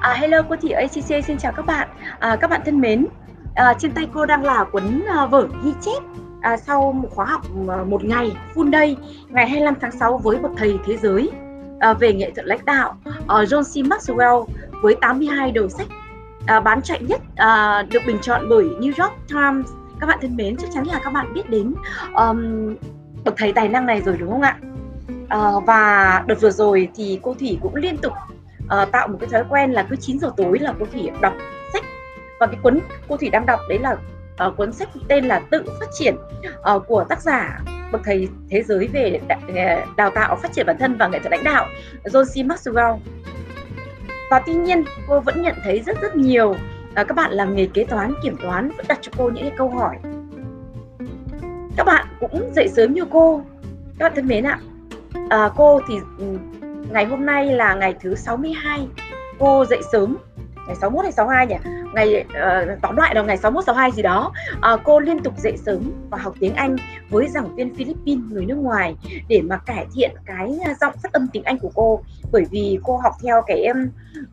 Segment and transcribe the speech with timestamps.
[0.00, 1.88] À, hello cô Thị ACC xin chào các bạn.
[2.18, 3.06] À, các bạn thân mến,
[3.54, 6.02] à, trên tay cô đang là cuốn à, vở ghi chép
[6.40, 8.96] à, sau một khóa học à, một ngày full day
[9.28, 11.30] ngày 25 tháng 6 với một thầy thế giới
[11.80, 13.86] à, về nghệ thuật lãnh đạo à, John C.
[13.86, 14.46] Maxwell
[14.82, 15.86] với 82 đầu sách
[16.46, 19.70] à, bán chạy nhất à, được bình chọn bởi New York Times.
[20.00, 21.74] Các bạn thân mến, chắc chắn là các bạn biết đến
[22.16, 22.74] um,
[23.24, 24.56] bậc thầy tài năng này rồi đúng không ạ?
[25.28, 28.12] À, và đợt vừa rồi thì cô Thủy cũng liên tục
[28.82, 31.34] uh, tạo một cái thói quen là cứ 9 giờ tối là cô Thủy đọc
[31.72, 31.84] sách.
[32.40, 33.96] Và cái cuốn cô Thủy đang đọc đấy là
[34.46, 36.14] uh, cuốn sách tên là tự phát triển
[36.74, 37.60] uh, của tác giả
[37.92, 39.20] bậc thầy thế giới về
[39.96, 41.66] đào tạo phát triển bản thân và nghệ thuật lãnh đạo
[42.04, 42.48] John C.
[42.48, 42.98] Maxwell.
[44.30, 46.56] Và tuy nhiên cô vẫn nhận thấy rất rất nhiều uh,
[46.94, 49.70] các bạn làm nghề kế toán kiểm toán vẫn đặt cho cô những cái câu
[49.70, 49.96] hỏi.
[51.76, 53.44] Các bạn cũng dậy sớm như cô.
[53.98, 54.58] Các bạn thân mến ạ
[55.30, 56.24] à, cô thì ừ,
[56.90, 58.86] ngày hôm nay là ngày thứ 62
[59.38, 60.16] cô dậy sớm.
[60.66, 61.54] Ngày 61 hay 62 nhỉ?
[61.94, 64.32] Ngày uh, tóm lại là ngày 61 62 gì đó.
[64.56, 66.76] Uh, cô liên tục dậy sớm và học tiếng Anh
[67.10, 68.96] với giảng viên Philippines người nước ngoài
[69.28, 72.00] để mà cải thiện cái ờ, giọng phát âm tiếng Anh của cô.
[72.32, 73.86] Bởi vì cô học theo cái um,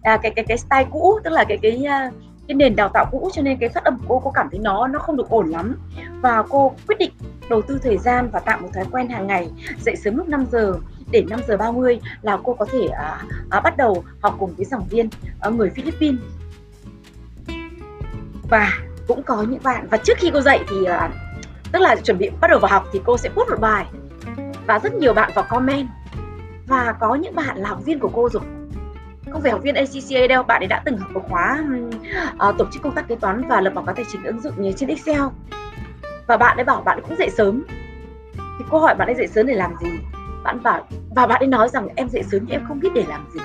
[0.04, 2.14] cái cái cái style cũ tức là cái cái uh,
[2.48, 4.60] cái nền đào tạo cũ cho nên cái phát âm của cô cô cảm thấy
[4.60, 5.76] nó nó không được ổn lắm.
[6.22, 7.12] Và cô quyết định
[7.50, 9.50] đầu tư thời gian và tạo một thói quen hàng ngày
[9.86, 10.74] dậy sớm lúc 5 giờ
[11.12, 14.66] để 5 giờ 30 là cô có thể à, à, bắt đầu học cùng với
[14.66, 16.20] giảng viên à, người Philippines.
[18.50, 18.72] Và
[19.08, 21.10] cũng có những bạn và trước khi cô dạy thì à,
[21.72, 23.86] tức là chuẩn bị bắt đầu vào học thì cô sẽ post một bài.
[24.68, 25.88] Và rất nhiều bạn vào comment.
[26.68, 28.44] Và có những bạn là học viên của cô rồi.
[29.32, 31.64] Không phải học viên ACCA đâu bạn ấy đã từng học một khóa
[32.50, 34.54] uh, tổ chức công tác kế toán và lập báo cáo tài chính ứng dụng
[34.58, 35.22] như trên Excel.
[36.28, 37.64] Và bạn ấy bảo bạn cũng dậy sớm.
[38.36, 39.90] Thì cô hỏi bạn ấy dậy sớm để làm gì?
[40.48, 43.04] Bạn bảo và bạn ấy nói rằng em dậy sớm nhưng em không biết để
[43.08, 43.40] làm gì.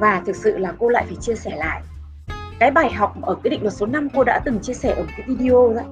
[0.00, 1.82] Và thực sự là cô lại phải chia sẻ lại.
[2.58, 5.02] Cái bài học ở cái định luật số 5 cô đã từng chia sẻ ở
[5.02, 5.84] một cái video đấy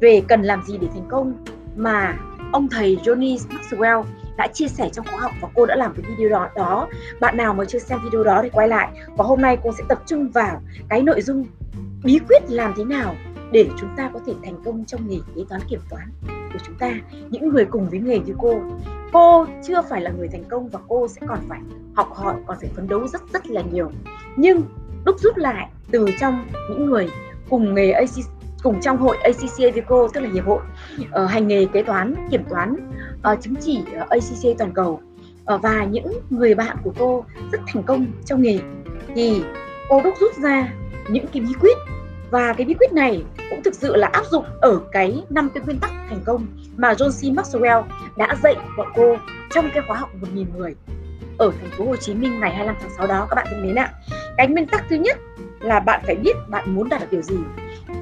[0.00, 1.44] về cần làm gì để thành công
[1.76, 2.16] mà
[2.52, 4.04] ông thầy Johnny Maxwell
[4.36, 6.88] đã chia sẻ trong khóa học và cô đã làm cái video đó, đó.
[7.20, 8.88] Bạn nào mà chưa xem video đó thì quay lại.
[9.16, 11.46] Và hôm nay cô sẽ tập trung vào cái nội dung
[12.04, 13.14] bí quyết làm thế nào
[13.52, 16.10] để chúng ta có thể thành công trong nghề kế toán kiểm toán
[16.52, 16.90] của chúng ta.
[17.30, 18.60] Những người cùng với nghề như cô
[19.12, 21.60] cô chưa phải là người thành công và cô sẽ còn phải
[21.94, 23.90] học hỏi còn phải phấn đấu rất rất là nhiều.
[24.36, 24.62] Nhưng
[25.04, 27.08] đúc rút lại từ trong những người
[27.50, 28.10] cùng nghề AC,
[28.62, 30.60] cùng trong hội ACCA Vico tức là hiệp hội
[31.00, 32.76] uh, hành nghề kế toán kiểm toán
[33.32, 35.00] uh, chứng chỉ ờ, uh, ACCA toàn cầu
[35.54, 38.58] uh, và những người bạn của cô rất thành công trong nghề
[39.14, 39.42] thì
[39.88, 40.72] cô đúc rút ra
[41.10, 41.76] những cái bí quyết.
[42.30, 45.62] Và cái bí quyết này cũng thực sự là áp dụng ở cái năm cái
[45.64, 47.36] nguyên tắc thành công mà John C.
[47.36, 47.82] Maxwell
[48.16, 49.16] đã dạy bọn cô
[49.50, 50.74] trong cái khóa học 1.000 người
[51.38, 53.74] ở thành phố Hồ Chí Minh ngày 25 tháng 6 đó các bạn thân mến
[53.74, 53.92] ạ.
[54.36, 55.18] Cái nguyên tắc thứ nhất
[55.60, 57.36] là bạn phải biết bạn muốn đạt được điều gì.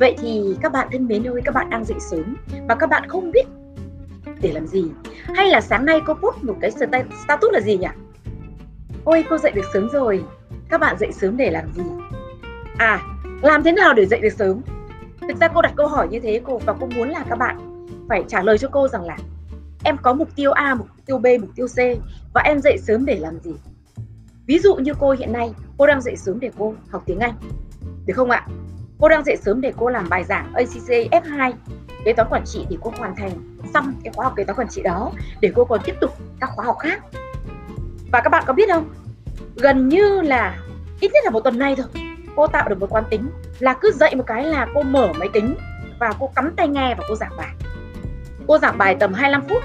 [0.01, 2.37] Vậy thì các bạn thân mến ơi, các bạn đang dậy sớm
[2.69, 3.47] và các bạn không biết
[4.41, 4.85] để làm gì.
[5.35, 6.71] Hay là sáng nay cô post một cái
[7.25, 7.87] status là gì nhỉ?
[9.05, 10.25] Ôi cô dậy được sớm rồi.
[10.69, 11.83] Các bạn dậy sớm để làm gì?
[12.79, 13.01] À,
[13.43, 14.61] làm thế nào để dậy được sớm?
[15.29, 17.87] Thực ra cô đặt câu hỏi như thế cô và cô muốn là các bạn
[18.09, 19.17] phải trả lời cho cô rằng là
[19.85, 21.79] em có mục tiêu A, mục tiêu B, mục tiêu C
[22.35, 23.55] và em dậy sớm để làm gì?
[24.47, 27.35] Ví dụ như cô hiện nay, cô đang dậy sớm để cô học tiếng Anh.
[28.07, 28.47] Được không ạ?
[28.99, 31.53] Cô đang dậy sớm để cô làm bài giảng ACC F2
[32.05, 33.31] kế toán quản trị để cô hoàn thành
[33.75, 36.11] xong cái khóa học kế toán quản trị đó để cô còn tiếp tục
[36.41, 37.03] các khóa học khác.
[38.13, 38.89] Và các bạn có biết không?
[39.57, 40.59] Gần như là
[41.01, 41.87] ít nhất là một tuần nay thôi,
[42.37, 45.29] cô tạo được một quán tính là cứ dậy một cái là cô mở máy
[45.33, 45.55] tính
[46.01, 47.55] và cô cắm tai nghe và cô giảng bài.
[48.47, 49.63] Cô giảng bài tầm 25 phút,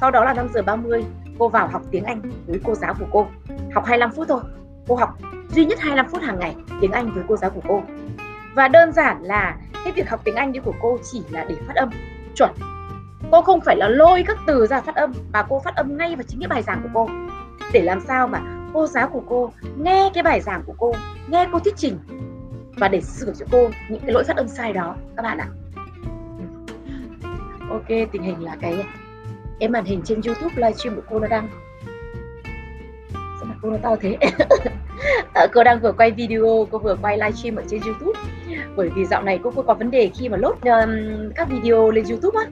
[0.00, 1.04] Sau đó là 5 giờ 30
[1.38, 3.26] Cô vào học tiếng Anh với cô giáo của cô.
[3.74, 4.40] Học 25 phút thôi,
[4.88, 7.82] Cô học duy nhất 25 phút hàng ngày tiếng Anh với cô giáo của cô.
[8.54, 11.54] Và đơn giản là cái việc học tiếng Anh như của cô chỉ là để
[11.66, 11.90] phát âm,
[12.34, 12.50] chuẩn.
[13.30, 16.16] Cô không phải là lôi các từ ra phát âm, Mà cô phát âm ngay
[16.16, 17.08] vào chính cái bài giảng của cô.
[17.72, 18.40] Để làm sao mà
[18.74, 20.94] cô giáo của cô nghe cái bài giảng của cô,
[21.28, 21.98] Nghe cô thuyết trình
[22.76, 25.48] và để sửa cho cô những cái lỗi phát âm sai đó các bạn ạ.
[27.70, 28.84] Ok tình hình là cái
[29.58, 31.48] em màn hình trên youtube livestream của cô nó đang
[33.12, 34.16] sao mà cô nó to thế?
[35.34, 38.20] Ờ, cô đang vừa quay video cô vừa quay livestream ở trên youtube.
[38.76, 40.90] Bởi vì dạo này cô, cô có vấn đề khi mà lốt um,
[41.34, 42.50] các video lên youtube á.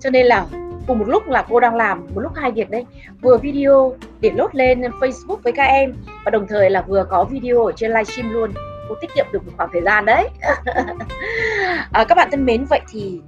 [0.00, 0.46] Cho nên là
[0.86, 2.86] cùng một lúc là cô đang làm một lúc hai việc đây
[3.22, 5.94] vừa video để lốt lên facebook với các em
[6.24, 8.50] và đồng thời là vừa có video ở trên livestream luôn
[8.88, 10.28] cô tiết kiệm được một khoảng thời gian đấy
[11.92, 13.20] à, các bạn thân mến vậy thì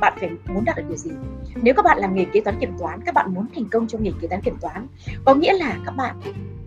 [0.00, 1.10] bạn phải muốn đạt được điều gì
[1.54, 4.02] nếu các bạn làm nghề kế toán kiểm toán các bạn muốn thành công trong
[4.02, 4.86] nghề kế toán kiểm toán
[5.24, 6.16] có nghĩa là các bạn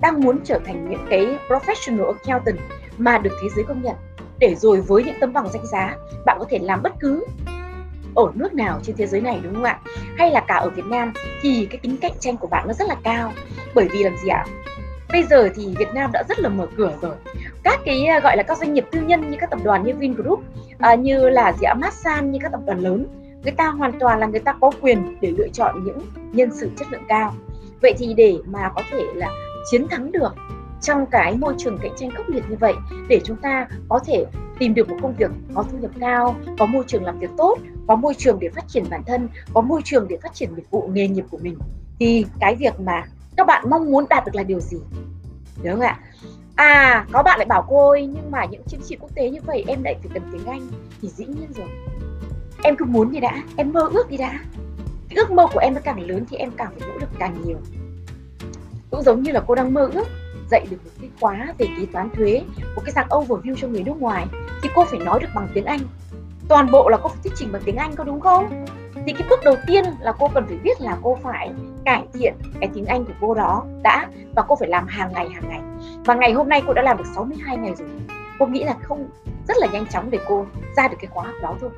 [0.02, 2.60] đang muốn trở thành những cái professional accountant
[2.98, 3.96] mà được thế giới công nhận
[4.40, 5.96] để rồi với những tấm bằng danh giá
[6.26, 7.26] bạn có thể làm bất cứ
[8.16, 9.80] ở nước nào trên thế giới này đúng không ạ?
[10.18, 12.88] Hay là cả ở Việt Nam thì cái tính cạnh tranh của bạn nó rất
[12.88, 13.34] là cao.
[13.76, 14.46] Bởi vì làm gì ạ?
[15.12, 17.16] Bây giờ thì Việt Nam đã rất là mở cửa rồi.
[17.63, 19.94] Các cái à, gọi là các doanh nghiệp tư nhân như các tập đoàn như
[19.96, 20.40] Vingroup,
[20.80, 23.07] à, như là gì Masan như các tập đoàn lớn,
[23.44, 26.00] người ta hoàn toàn là người ta có quyền để lựa chọn những
[26.31, 27.34] nhân sự chất lượng cao.
[27.81, 29.30] Vậy thì để mà có thể là
[29.72, 30.36] chiến thắng được
[30.81, 32.74] trong cái môi trường cạnh tranh khốc liệt như vậy
[33.10, 34.25] để chúng ta có thể
[34.60, 37.58] tìm được một công việc có thu nhập cao, có môi trường làm việc tốt,
[37.88, 40.63] có môi trường để phát triển bản thân, có môi trường để phát triển nghiệp
[40.69, 41.58] vụ nghề nghiệp của mình
[42.00, 43.04] thì cái việc mà
[43.38, 44.78] các bạn mong muốn đạt được là điều gì?
[45.64, 46.00] Đúng không ạ?
[46.56, 49.40] À, có bạn lại bảo cô ơi, nhưng mà những chứng chỉ quốc tế như
[49.46, 50.68] vậy em lại phải cần tiếng Anh
[51.02, 51.68] thì dĩ nhiên rồi.
[52.64, 54.40] Em cứ muốn đi đã, em mơ ước đi đã.
[55.10, 57.36] Cái ước mơ của em nó càng lớn thì em càng phải nỗ lực càng
[57.46, 57.58] nhiều.
[58.92, 60.08] Cũng giống như là cô đang mơ ước
[60.52, 62.42] dạy được một cái khóa về kế toán thuế,
[62.76, 64.26] một cái dạng overview cho người nước ngoài
[64.64, 65.80] thì cô phải nói được bằng tiếng Anh.
[66.48, 68.66] Toàn bộ là cô phải thuyết trình bằng tiếng Anh có đúng không?
[69.06, 71.52] Thì cái bước đầu tiên là cô cần phải biết là cô phải
[71.86, 75.30] cải thiện cái tiếng Anh của cô đó đã và cô phải làm hàng ngày
[75.30, 75.60] hàng ngày.
[76.06, 77.88] Và ngày hôm nay cô đã làm được 62 ngày rồi.
[78.40, 79.10] Cô nghĩ là không
[79.48, 80.46] rất là nhanh chóng để cô
[80.78, 81.70] ra được cái khóa học đó thôi.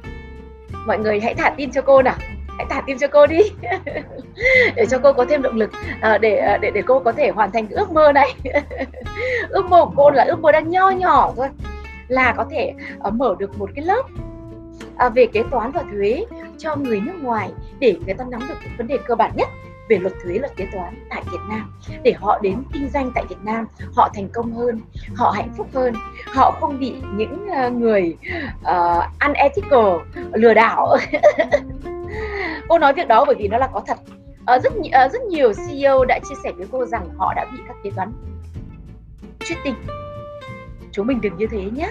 [0.86, 2.16] Mọi người hãy thả tin cho cô nào
[2.58, 3.40] hãy thả tim cho cô đi
[4.75, 5.72] để cho cô có thêm động lực
[6.02, 8.36] à, để ờ, để để cô có thể hoàn thành cái ước mơ này
[9.50, 11.48] ước mơ của cô là ước mơ đang nho nhỏ thôi
[12.08, 12.74] là có thể
[13.08, 14.06] uh, mở được một cái lớp
[15.06, 16.25] uh, về kế toán và thuế
[16.57, 19.48] cho người nước ngoài để người ta nắm được những vấn đề cơ bản nhất
[19.89, 21.71] về luật thuế luật kế toán tại Việt Nam.
[22.04, 23.65] Để họ đến kinh doanh tại Việt Nam
[23.95, 24.81] họ thành công hơn
[25.15, 25.94] họ hạnh phúc hơn
[26.25, 28.18] họ không bị những ờ, người
[28.62, 29.95] uh, unethical
[30.33, 30.98] lừa đảo.
[32.69, 33.98] Cô nói việc đó bởi vì nó là có thật.
[34.56, 37.59] Uh, rất uh, rất nhiều CEO đã chia sẻ với cô rằng họ đã bị
[37.68, 38.12] các kế toán
[39.39, 39.75] cheating
[40.92, 41.89] chúng mình đừng như thế nhé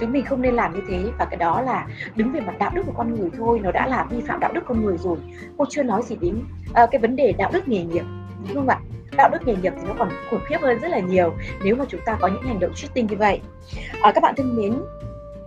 [0.00, 1.04] chúng mình không nên làm như thế.
[1.18, 1.86] Và cái đó là
[2.16, 3.60] đứng về mặt đạo đức của con người thôi.
[3.62, 5.16] Nó đã là vi phạm đạo đức con người rồi.
[5.58, 8.04] Cô chưa nói gì đến uh, cái vấn đề đạo đức nghề nghiệp
[8.48, 8.78] đúng không ạ?
[9.16, 11.34] Đạo đức nghề nghiệp thì nó còn khủng khiếp hơn rất là nhiều
[11.64, 13.40] nếu mà chúng ta có những hành động cheating như vậy.
[14.02, 14.74] À, các bạn thân mến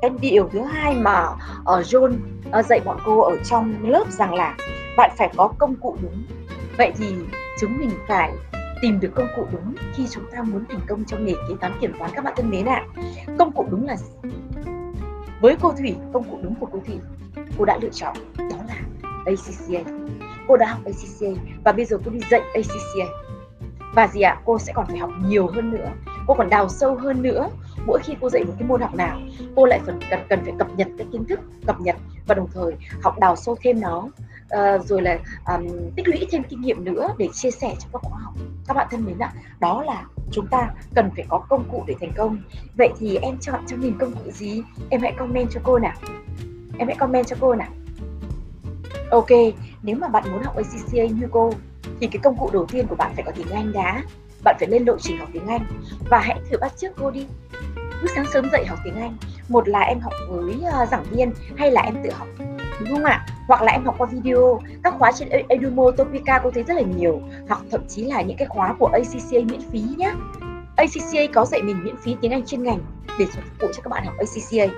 [0.02, 1.28] cái điều thứ hai mà
[1.62, 2.14] uh, John
[2.60, 4.56] uh, dạy bọn cô ở trong lớp rằng là
[4.98, 6.24] bạn phải có công cụ đúng.
[6.78, 7.16] Vậy thì
[7.60, 8.32] chúng mình phải
[8.82, 11.74] tìm được công cụ đúng khi chúng ta muốn thành công trong nghề kế toán
[11.82, 12.86] kiểm toán các bạn thân mến ạ.
[12.96, 13.04] À.
[13.40, 13.96] công cụ đúng là
[15.42, 17.00] với cô thủy công cụ đúng của cô thủy
[17.58, 18.76] cô đã lựa chọn đó là
[19.26, 19.92] ACCA
[20.48, 23.06] cô đã học ACCA và bây giờ cô đi dạy ACCA
[23.94, 24.32] và gì ạ?
[24.32, 25.90] À, cô sẽ còn phải học nhiều hơn nữa.
[26.28, 27.50] Cô còn đào sâu hơn nữa.
[27.86, 29.20] Mỗi khi cô dạy một cái môn học nào
[29.56, 31.96] cô lại phần cần cần phải cập nhật cái kiến thức cập nhật
[32.28, 33.98] và đồng thời học đào sâu thêm nó.
[33.98, 38.02] Uh, rồi là um, tích lũy thêm kinh nghiệm nữa để chia sẻ cho các
[38.02, 38.34] khóa học
[38.74, 41.96] các bạn thân mến ạ, đó là chúng ta cần phải có công cụ để
[42.00, 42.38] thành công.
[42.78, 44.64] Vậy thì em chọn cho mình công cụ gì?
[44.90, 45.94] Em hãy comment cho cô nào.
[46.78, 47.70] Em hãy comment cho cô nào.
[49.10, 49.30] Ok,
[49.84, 51.54] nếu mà bạn muốn học ACCA như cô,
[52.00, 54.04] thì cái công cụ đầu tiên của bạn phải có tiếng Anh đã.
[54.44, 55.66] Bạn phải lên lộ trình học tiếng Anh.
[56.10, 57.26] Và hãy thử bắt chước cô đi
[58.02, 59.18] cứ sáng sớm dậy học tiếng Anh.
[59.50, 62.28] Một là em học với uh, giảng viên hay là em tự học
[62.80, 63.26] đúng không ạ?
[63.48, 64.62] Hoặc là em học qua video.
[64.84, 67.22] Các khóa trên Edumo Topica cô thấy rất là nhiều.
[67.48, 70.14] Hoặc thậm chí là những cái khóa của ACCA miễn phí nhé
[70.76, 72.80] ACCA có dạy mình miễn phí tiếng Anh chuyên ngành
[73.20, 74.74] để phục vụ cho các bạn học ACCA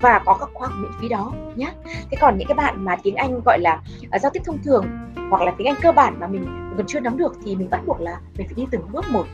[0.00, 1.72] và có các khóa học miễn phí đó nhé.
[2.10, 3.80] Thế còn những cái bạn mà tiếng Anh gọi là
[4.16, 4.86] uh, giao tiếp thông thường
[5.30, 7.80] hoặc là tiếng Anh cơ bản mà mình còn chưa nắm được thì mình bắt
[7.86, 9.24] buộc là mình phải đi từng bước một.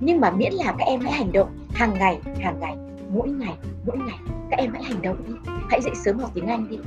[0.00, 2.76] Nhưng mà miễn là các em hãy hành động hàng ngày, hàng ngày,
[3.12, 3.54] mỗi ngày,
[3.86, 4.18] mỗi ngày
[4.50, 5.34] các em hãy hành động đi,
[5.70, 6.78] hãy dậy sớm học tiếng Anh đi.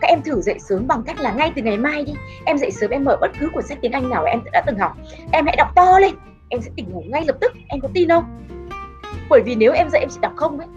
[0.00, 2.12] Các em thử dậy sớm bằng cách là ngay từ ngày mai đi,
[2.44, 4.78] em dậy sớm em mở bất cứ cuốn sách tiếng Anh nào em đã từng
[4.78, 4.96] học,
[5.32, 6.14] em hãy đọc to lên,
[6.48, 8.46] em sẽ tỉnh ngủ ngay lập tức, em có tin không?
[9.30, 10.68] Bởi vì nếu em dậy em chỉ đọc không ấy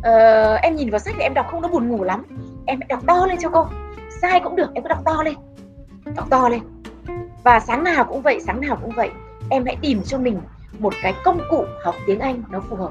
[0.00, 2.22] uh, em nhìn vào sách thì em đọc không nó buồn ngủ lắm.
[2.66, 3.66] Em hãy đọc to lên cho cô.
[4.22, 5.34] Sai cũng được em cứ đọc to lên.
[6.16, 6.60] Đọc to lên.
[7.44, 9.10] Và sáng nào cũng vậy sáng nào cũng vậy
[9.50, 10.40] em hãy tìm cho mình
[10.78, 12.90] một cái công cụ học tiếng Anh nó phù hợp.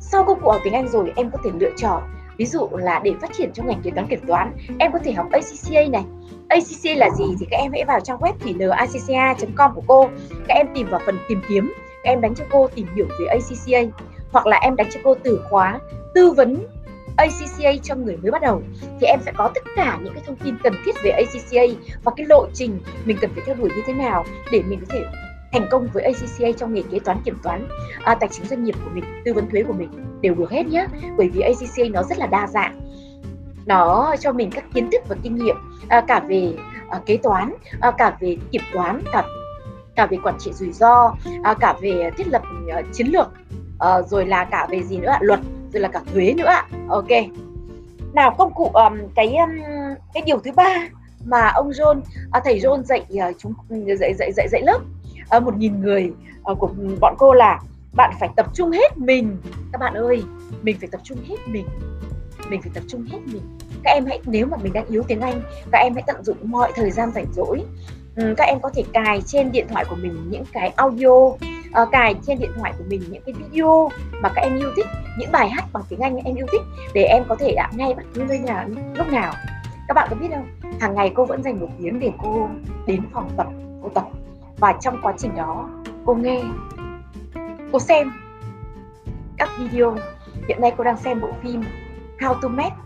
[0.00, 2.02] Sau công cụ học tiếng Anh rồi em có thể lựa chọn
[2.36, 5.12] ví dụ là để phát triển trong ngành kế toán kiểm toán em có thể
[5.12, 6.04] học ACCA này.
[6.48, 10.08] ACCA là gì thì các em hãy vào trang web thì lacca.com của cô.
[10.48, 13.26] Các em tìm vào phần tìm kiếm các em đánh cho cô tìm hiểu về
[13.26, 13.92] ACCA
[14.32, 15.80] hoặc là em đánh cho cô từ khóa
[16.14, 16.66] tư vấn
[17.16, 18.62] ACCA cho người mới bắt đầu
[19.00, 21.62] thì em sẽ có tất cả những cái thông tin cần thiết về ACCA
[22.04, 24.86] và cái lộ trình mình cần phải theo đuổi như thế nào để mình có
[24.88, 25.04] thể
[25.52, 27.68] thành công với ACCA trong nghề kế toán kiểm toán.
[28.04, 29.90] À, tài chính doanh nghiệp của mình tư vấn thuế của mình
[30.20, 30.86] đều được hết nhé
[31.16, 32.80] bởi vì ACCA nó rất là đa dạng.
[33.66, 35.56] Nó cho mình các kiến thức và kinh nghiệm
[35.88, 36.52] à, cả về
[36.88, 39.24] à, kế toán à, cả về kiểm toán cả
[39.96, 42.42] cả về quản trị rủi ro à, cả về thiết lập
[42.78, 43.26] uh, chiến lược
[43.74, 45.18] uh, rồi là cả về gì nữa ạ?
[45.20, 45.40] Luật
[45.72, 46.50] rồi là cả thuế nữa.
[46.88, 47.08] Ok.
[48.12, 49.50] Nào công cụ um, cái um,
[50.14, 50.88] cái điều thứ ba
[51.24, 52.00] mà ông John
[52.30, 53.54] à, thầy John dạy uh, chúng
[53.98, 54.78] dạy dạy dạy dạy lớp
[55.36, 56.12] uh, một nghìn người
[56.52, 57.60] uh, của bọn cô là
[57.92, 59.36] bạn phải tập trung hết mình.
[59.72, 60.22] Các bạn ơi
[60.62, 61.66] mình phải tập trung hết mình.
[62.48, 63.42] Mình phải tập trung hết mình.
[63.84, 66.36] Các em hãy nếu mà mình đang yếu tiếng Anh các em hãy tận dụng
[66.42, 67.62] mọi thời gian rảnh rỗi.
[68.36, 71.30] Các em có thể cài trên điện thoại của mình những cái audio
[71.82, 73.90] uh, cài trên điện thoại của mình những cái video
[74.22, 74.86] mà các em yêu thích
[75.18, 76.62] những bài hát bằng tiếng Anh em yêu thích
[76.94, 79.32] để em có thể đã nghe bất cứ nơi nào lúc nào.
[79.88, 80.72] Các bạn có biết không?
[80.80, 82.48] Hàng ngày cô vẫn dành một tiếng để cô
[82.86, 83.46] đến phòng tập
[83.82, 84.04] cô tập.
[84.58, 85.68] Và trong quá trình đó
[86.06, 86.42] cô nghe
[87.72, 88.12] cô xem
[89.36, 89.96] các video.
[90.48, 91.62] Hiện nay cô đang xem bộ phim
[92.18, 92.76] How to Make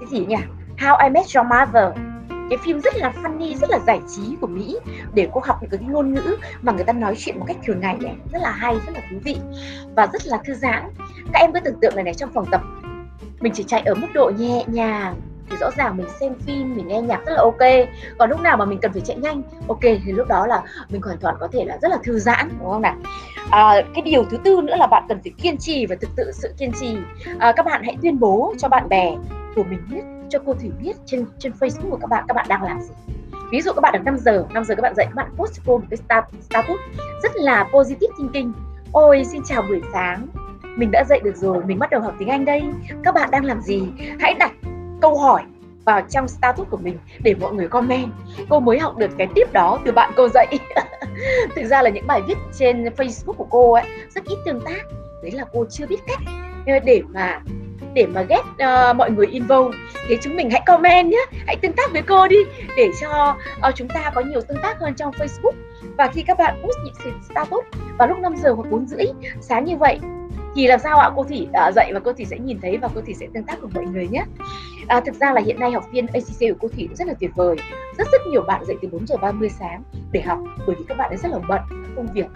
[0.00, 0.36] cái gì nhỉ?
[0.78, 2.11] How I Met Your Mother
[2.50, 4.78] cái phim rất là funny rất là giải trí của Mỹ
[5.14, 7.80] để cô học những cái ngôn ngữ mà người ta nói chuyện một cách thường
[7.80, 9.36] ngày này rất là hay rất là thú vị
[9.96, 10.90] và rất là thư giãn.
[11.32, 12.60] Các em cứ tưởng tượng này này trong phòng tập
[13.40, 15.14] mình chỉ chạy ở mức độ nhẹ nhàng
[15.50, 17.88] thì rõ ràng mình xem phim mình nghe nhạc rất là ok.
[18.18, 21.02] Còn lúc nào mà mình cần phải chạy nhanh ok thì lúc đó là mình
[21.02, 22.96] hoàn toàn có thể là rất là thư giãn đúng không nào?
[23.50, 26.32] À, cái điều thứ tư nữa là bạn cần phải kiên trì và thực sự
[26.34, 26.96] sự kiên trì.
[27.38, 29.16] À, các bạn hãy tuyên bố cho bạn bè
[29.54, 32.46] của mình biết cho cô thủy biết trên trên facebook của các bạn các bạn
[32.48, 32.94] đang làm gì.
[33.50, 35.52] Ví dụ các bạn được 5 giờ 5 giờ các bạn dậy, các bạn post
[35.56, 36.80] cho cô một cái status
[37.22, 38.52] rất là positive thinking.
[38.92, 40.26] Ôi, xin chào buổi sáng.
[40.76, 42.62] Mình đã dậy được rồi, mình bắt đầu học tiếng anh đây.
[43.04, 43.82] Các bạn đang làm gì?
[44.20, 44.52] Hãy đặt
[45.00, 45.42] câu hỏi
[45.84, 48.12] vào trong status của mình để mọi người comment.
[48.48, 50.58] Cô mới học được cái tiếp đó từ bạn cô dạy
[51.56, 53.84] thực ra là những bài viết trên facebook của cô ấy,
[54.14, 54.82] rất ít tương tác.
[55.22, 56.18] Đấy là cô chưa biết cách.
[56.66, 57.40] Ờ, để mà
[57.94, 61.72] để mà ghét uh, mọi người involved thì chúng mình hãy comment nhé hãy tương
[61.72, 62.36] tác với cô đi
[62.76, 63.36] để cho
[63.68, 65.52] uh, chúng ta có nhiều tương tác hơn trong Facebook.
[65.98, 67.64] Và khi các bạn post những status
[67.98, 69.06] vào lúc 5 giờ hoặc 4 rưỡi
[69.40, 69.98] sáng như vậy
[70.54, 71.10] thì làm sao ạ?
[71.16, 73.26] Cô thủy uh, à, dạy và cô thủy sẽ nhìn thấy và cô thủy sẽ
[73.34, 74.24] tương tác cùng mọi người nhé.
[74.86, 77.30] À, thực ra là hiện nay học viên ACC của cô thủy rất là tuyệt
[77.34, 77.56] vời.
[77.98, 79.82] Rất rất nhiều bạn dậy từ 4 giờ 30 sáng
[80.12, 81.60] để học bởi vì các bạn ấy rất là bận
[81.96, 82.26] công việc.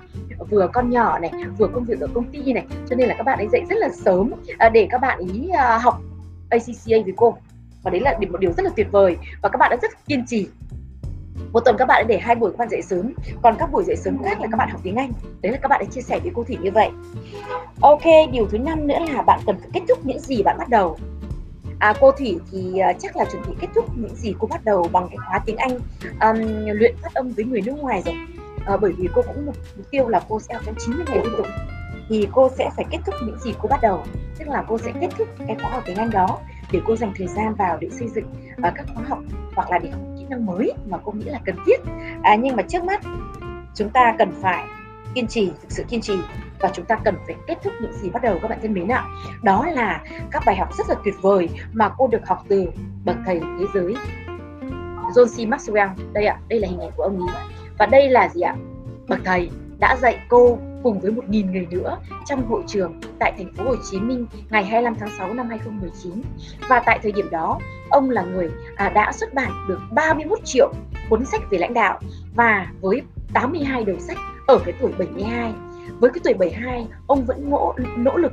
[0.50, 3.22] Vừa con nhỏ này vừa công việc ở công ty này cho nên là các
[3.22, 6.00] bạn ấy dậy rất là sớm uh, để các bạn ý uh, học
[6.50, 7.36] ACCA với cô.
[7.82, 10.26] Và đấy là một điều rất là tuyệt vời và các bạn đã rất kiên
[10.26, 10.48] trì
[11.52, 13.12] một tuần các bạn đã để hai buổi khoan dậy sớm.
[13.42, 15.12] Còn các buổi dậy sớm khác là các bạn học tiếng Anh.
[15.42, 16.90] Đấy là các bạn đã chia sẻ với cô Thủy như vậy.
[17.80, 18.02] Ok
[18.32, 20.98] điều thứ năm nữa là bạn cần phải kết thúc những gì bạn bắt đầu.
[21.78, 24.64] À, cô Thủy thì uh, chắc là chuẩn bị kết thúc những gì cô bắt
[24.64, 25.78] đầu bằng cái khóa tiếng Anh
[26.20, 28.14] um, luyện phát âm với người nước ngoài rồi.
[28.66, 31.24] à, bởi vì cô cũng mục, mục tiêu là cô sẽ học trong 90 ngày
[31.24, 31.46] liên tục.
[32.08, 34.04] Thì cô sẽ phải kết thúc những gì cô bắt đầu.
[34.38, 36.38] Tức là cô sẽ kết thúc cái khóa học tiếng Anh đó
[36.72, 39.18] để cô dành thời gian vào để xây dựng uh, các khóa học
[39.54, 41.80] hoặc là để học kỹ năng mới mà cô nghĩ là cần thiết.
[42.22, 43.00] À, nhưng mà trước mắt
[43.74, 44.64] chúng ta cần phải
[45.14, 46.14] kiên trì thực sự kiên trì
[46.60, 48.88] và chúng ta cần phải kết thúc những gì bắt đầu các bạn thân mến
[48.88, 49.04] ạ.
[49.42, 52.66] Đó là các bài học rất là tuyệt vời mà cô được học từ
[53.04, 53.94] bậc thầy thế giới
[55.14, 55.48] John C.
[55.48, 55.88] Maxwell.
[56.12, 57.44] Đây ạ đây là hình ảnh của ông ấy.
[57.78, 58.56] Và đây là gì ạ?
[59.08, 63.54] Bậc thầy đã dạy cô cùng với 1.000 người nữa trong hội trường tại thành
[63.54, 66.22] phố Hồ Chí Minh ngày 25 tháng 6 năm 2019
[66.68, 67.58] và tại thời điểm đó
[67.90, 70.72] ông là người à, đã xuất bản được 31 triệu
[71.10, 72.00] cuốn sách về lãnh đạo
[72.34, 73.02] và với
[73.32, 75.52] 82 đầu sách ở cái tuổi 72
[76.00, 78.32] với cái tuổi 72 ông vẫn ngỗ, nỗ lực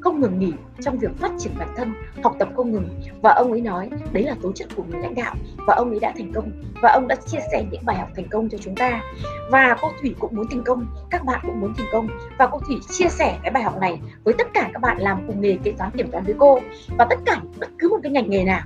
[0.00, 2.88] không ngừng nghỉ trong việc phát triển bản thân, học tập không ngừng.
[3.22, 5.34] Và ông ấy nói đấy là tố chất của người lãnh đạo
[5.66, 6.50] và ông ấy đã thành công
[6.82, 9.02] và ông đã chia sẻ những bài học thành công cho chúng ta.
[9.50, 12.08] Và cô Thủy cũng muốn thành công, các bạn cũng muốn thành công.
[12.38, 15.26] Và cô Thủy chia sẻ cái bài học này với tất cả các bạn làm
[15.26, 16.58] cùng nghề kế toán kiểm toán với cô.
[16.98, 18.62] Và tất cả bất cứ một cái ngành nghề nào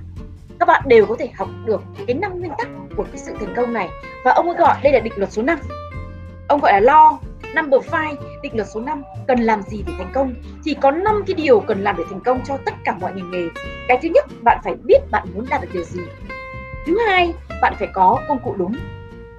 [0.59, 3.53] các bạn đều có thể học được cái năm nguyên tắc của cái sự thành
[3.55, 3.89] công này.
[4.25, 5.59] Và ông ấy gọi đây là định luật số 5
[6.47, 7.19] ông gọi là lo
[7.55, 10.33] number 5, định luật số 5 cần làm gì để thành công?
[10.65, 13.31] Thì có 5 cái điều cần làm để thành công cho tất cả mọi ngành
[13.31, 13.47] nghề.
[13.87, 16.01] Cái thứ nhất bạn phải biết bạn muốn đạt được điều gì.
[16.85, 18.75] Thứ hai bạn phải có công cụ đúng.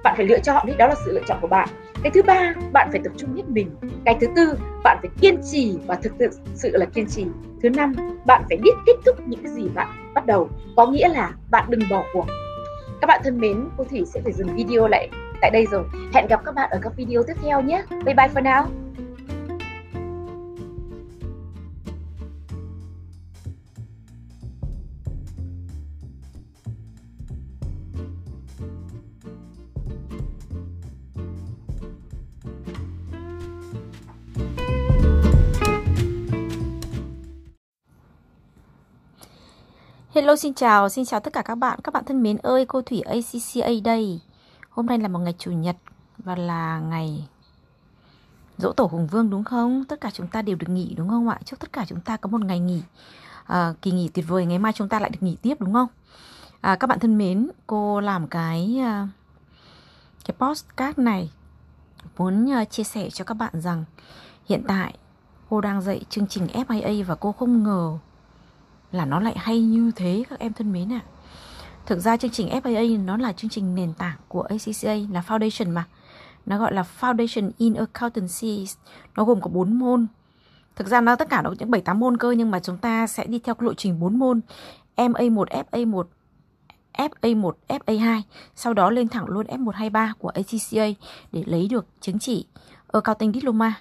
[0.03, 1.69] Bạn phải lựa chọn đấy đó là sự lựa chọn của bạn.
[2.03, 3.75] Cái thứ ba bạn phải tập trung hết mình.
[4.05, 7.25] Cái thứ tư bạn phải kiên trì và thực sự sự là kiên trì.
[7.63, 7.93] Thứ năm
[8.25, 10.49] bạn phải biết kết thúc những cái gì bạn bắt đầu.
[10.75, 12.25] Có nghĩa là bạn đừng bỏ cuộc.
[13.01, 15.09] Các bạn thân mến cô thủy sẽ phải dừng video lại
[15.41, 15.83] tại đây rồi.
[16.13, 17.83] Hẹn gặp các bạn ở các video tiếp theo nhé.
[17.89, 18.65] Bye bye for now.
[40.13, 41.79] Hello xin chào, xin chào tất cả các bạn.
[41.83, 44.19] Các bạn thân mến ơi, cô Thủy ACCA đây.
[44.77, 45.75] Hôm nay là một ngày chủ nhật
[46.17, 47.27] và là ngày
[48.57, 49.83] dỗ tổ Hùng Vương đúng không?
[49.85, 51.39] Tất cả chúng ta đều được nghỉ đúng không ạ?
[51.45, 52.81] Chúc tất cả chúng ta có một ngày nghỉ
[53.45, 54.45] à, kỳ nghỉ tuyệt vời.
[54.45, 55.87] Ngày mai chúng ta lại được nghỉ tiếp đúng không?
[56.61, 59.07] À, các bạn thân mến, cô làm cái à,
[60.25, 61.31] cái postcard này
[62.17, 63.85] muốn à, chia sẻ cho các bạn rằng
[64.49, 64.93] hiện tại
[65.49, 67.97] cô đang dạy chương trình FIA và cô không ngờ
[68.91, 71.01] là nó lại hay như thế các em thân mến ạ.
[71.05, 71.16] À.
[71.87, 75.73] Thực ra chương trình FAA nó là chương trình nền tảng của ACCA là foundation
[75.73, 75.83] mà.
[76.45, 78.67] Nó gọi là Foundation in Accountancy.
[79.15, 80.07] Nó gồm có 4 môn.
[80.75, 83.07] Thực ra nó tất cả nó những 7 8 môn cơ nhưng mà chúng ta
[83.07, 84.41] sẽ đi theo cái lộ trình 4 môn.
[84.95, 86.03] MA1, FA1,
[86.93, 88.21] FA1, FA2,
[88.55, 90.87] sau đó lên thẳng luôn F123 của ACCA
[91.31, 92.45] để lấy được chứng chỉ
[92.87, 93.73] Accounting Diploma.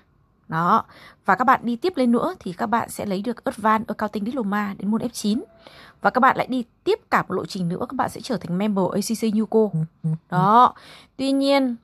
[0.49, 0.85] Đó.
[1.25, 4.25] Và các bạn đi tiếp lên nữa thì các bạn sẽ lấy được Advanced Accounting
[4.25, 5.43] Diploma đến môn F9.
[6.01, 8.37] Và các bạn lại đi tiếp cả một lộ trình nữa các bạn sẽ trở
[8.37, 9.71] thành member ACC Yuko.
[10.31, 10.75] Đó.
[11.17, 11.77] Tuy nhiên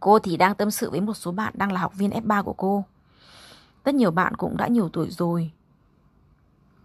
[0.00, 2.52] cô thì đang tâm sự với một số bạn đang là học viên F3 của
[2.52, 2.84] cô.
[3.84, 5.50] Rất nhiều bạn cũng đã nhiều tuổi rồi.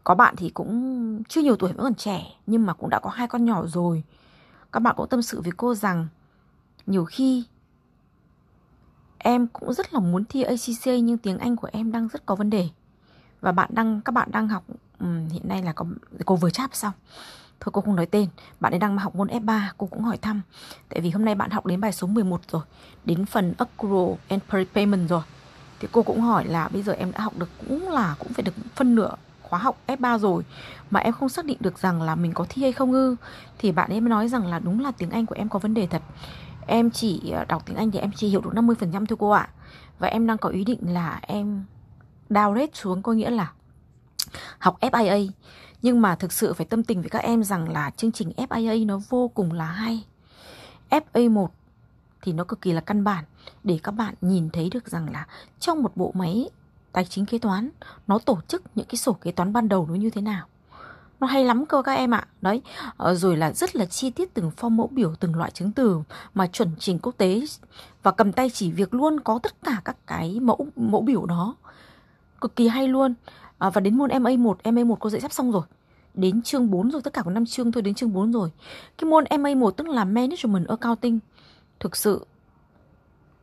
[0.03, 3.09] Có bạn thì cũng chưa nhiều tuổi vẫn còn trẻ nhưng mà cũng đã có
[3.09, 4.03] hai con nhỏ rồi.
[4.71, 6.07] Các bạn cũng tâm sự với cô rằng
[6.87, 7.43] nhiều khi
[9.23, 12.35] em cũng rất là muốn thi ACC nhưng tiếng Anh của em đang rất có
[12.35, 12.67] vấn đề.
[13.41, 14.63] Và bạn đang các bạn đang học
[14.99, 15.85] um, hiện nay là có
[16.25, 16.93] cô vừa cháp xong.
[17.59, 20.41] Thôi cô không nói tên, bạn ấy đang học môn F3, cô cũng hỏi thăm.
[20.89, 22.61] Tại vì hôm nay bạn học đến bài số 11 rồi,
[23.05, 25.21] đến phần accrual and prepayment rồi.
[25.79, 28.43] Thì cô cũng hỏi là bây giờ em đã học được cũng là cũng phải
[28.43, 29.15] được phân nửa
[29.51, 30.43] khóa học F3 rồi
[30.91, 33.15] mà em không xác định được rằng là mình có thi hay không ư
[33.57, 35.73] thì bạn ấy mới nói rằng là đúng là tiếng Anh của em có vấn
[35.73, 36.01] đề thật
[36.67, 39.49] Em chỉ à, đọc tiếng Anh thì em chỉ hiểu được 50% thôi cô ạ.
[39.99, 41.65] Và em đang có ý định là em
[42.29, 43.51] downgrade xuống, có nghĩa là
[44.59, 45.29] học FIA.
[45.81, 48.85] Nhưng mà thực sự phải tâm tình với các em rằng là chương trình FIA
[48.85, 50.05] nó vô cùng là hay.
[50.89, 51.47] FA1
[52.21, 53.25] thì nó cực kỳ là căn bản,
[53.63, 55.27] để các bạn nhìn thấy được rằng là
[55.59, 56.49] trong một bộ máy
[56.91, 57.69] tài chính kế toán,
[58.07, 60.47] nó tổ chức những cái sổ kế toán ban đầu nó như thế nào
[61.21, 62.27] nó hay lắm cơ các em ạ.
[62.41, 62.61] Đấy
[62.97, 66.01] ờ, rồi là rất là chi tiết từng form mẫu biểu từng loại chứng từ
[66.33, 67.41] mà chuẩn trình quốc tế
[68.03, 71.55] và cầm tay chỉ việc luôn có tất cả các cái mẫu mẫu biểu đó.
[72.41, 73.13] Cực kỳ hay luôn.
[73.57, 75.63] À, và đến môn MA1 MA1 cô dạy sắp xong rồi.
[76.13, 78.49] Đến chương 4 rồi tất cả có 5 chương thôi đến chương 4 rồi.
[78.97, 81.19] Cái môn MA1 tức là Management Accounting.
[81.79, 82.25] Thực sự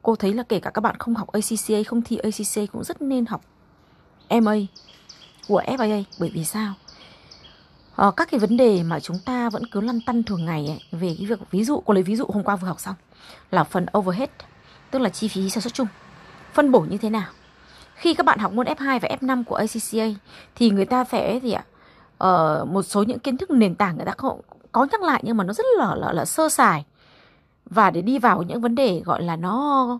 [0.03, 3.03] cô thấy là kể cả các bạn không học ACCA không thi ACCA cũng rất
[3.03, 3.41] nên học
[4.31, 4.55] MA
[5.49, 6.75] của FIA bởi vì sao?
[8.07, 11.01] Uh, các cái vấn đề mà chúng ta vẫn cứ lăn tăn thường ngày ấy,
[11.01, 12.95] về cái việc ví dụ cô lấy ví dụ hôm qua vừa học xong
[13.51, 14.31] là phần overhead
[14.91, 15.87] tức là chi phí sản xuất chung.
[16.53, 17.31] Phân bổ như thế nào?
[17.95, 20.21] Khi các bạn học môn F2 và F5 của ACCA
[20.55, 21.65] thì người ta sẽ gì ạ?
[22.25, 24.37] Uh, một số những kiến thức nền tảng người ta có,
[24.73, 26.85] có nhắc lại nhưng mà nó rất là là, là sơ sài.
[27.65, 29.99] Và để đi vào những vấn đề gọi là nó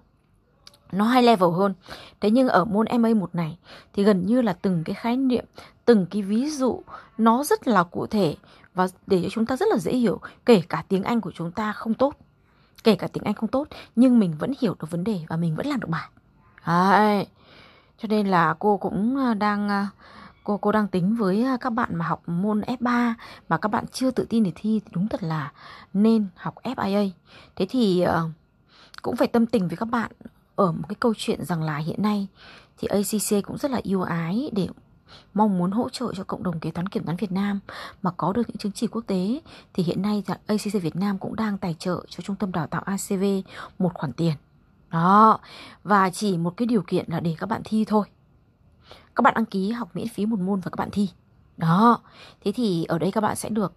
[0.93, 1.75] nó high level hơn.
[2.21, 3.59] Thế nhưng ở môn ma một này
[3.93, 5.45] thì gần như là từng cái khái niệm,
[5.85, 6.83] từng cái ví dụ
[7.19, 8.37] nó rất là cụ thể
[8.75, 11.53] và để cho chúng ta rất là dễ hiểu, kể cả tiếng Anh của chúng
[11.53, 12.15] ta không tốt.
[12.85, 15.57] Kể cả tiếng Anh không tốt nhưng mình vẫn hiểu được vấn đề và mình
[15.57, 16.09] vẫn làm được bài.
[16.67, 17.27] Đấy.
[17.99, 19.89] Cho nên là cô cũng à, đang à,
[20.45, 23.15] cô cô đang tính với à, các bạn mà học môn F3
[23.49, 25.53] mà các bạn chưa tự tin để thi thì đúng thật là
[25.93, 27.11] nên học FIA.
[27.57, 28.29] Thế thì ờ,
[29.03, 30.11] cũng phải tâm tình với các bạn
[30.59, 32.27] ở một cái câu chuyện rằng là hiện nay
[32.79, 34.69] thì ACC cũng rất là yêu ái để
[35.35, 37.61] mong muốn hỗ trợ cho cộng đồng kế toán kiểm toán Việt Nam
[38.03, 39.41] mà có được những chứng chỉ quốc tế
[39.75, 42.83] thì hiện nay ACC Việt Nam cũng đang tài trợ cho trung tâm đào tạo
[42.83, 43.25] ACV
[43.79, 44.35] một khoản tiền.
[44.91, 45.39] Đó,
[45.85, 48.07] và chỉ một cái điều kiện là để các bạn thi thôi.
[49.15, 51.09] Các bạn đăng ký học miễn phí một môn và các bạn thi.
[51.57, 52.01] Đó,
[52.45, 53.73] thế thì ở đây các bạn sẽ được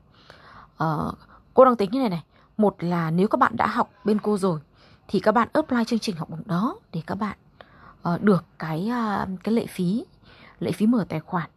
[0.83, 1.17] uh,
[1.53, 2.23] cô đang tính như này này.
[2.57, 4.59] Một là nếu các bạn đã học bên cô rồi
[5.11, 7.37] thì các bạn apply chương trình học bổng đó để các bạn
[8.13, 10.05] uh, được cái uh, cái lệ phí
[10.59, 11.49] lệ phí mở tài khoản.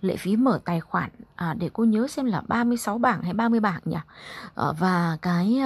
[0.00, 3.60] Lệ phí mở tài khoản à, để cô nhớ xem là 36 bảng hay 30
[3.60, 3.96] bảng nhỉ?
[4.54, 5.58] À, và cái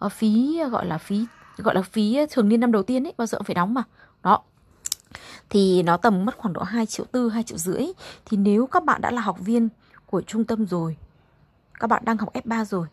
[0.00, 3.26] à, phí gọi là phí gọi là phí thường niên năm đầu tiên ấy bao
[3.26, 3.82] giờ cũng phải đóng mà.
[4.22, 4.42] Đó.
[5.50, 7.86] Thì nó tầm mất khoảng độ 2 triệu tư 2 triệu rưỡi.
[8.24, 9.68] Thì nếu các bạn đã là học viên
[10.06, 10.96] của trung tâm rồi
[11.80, 12.86] các bạn đang học F3 rồi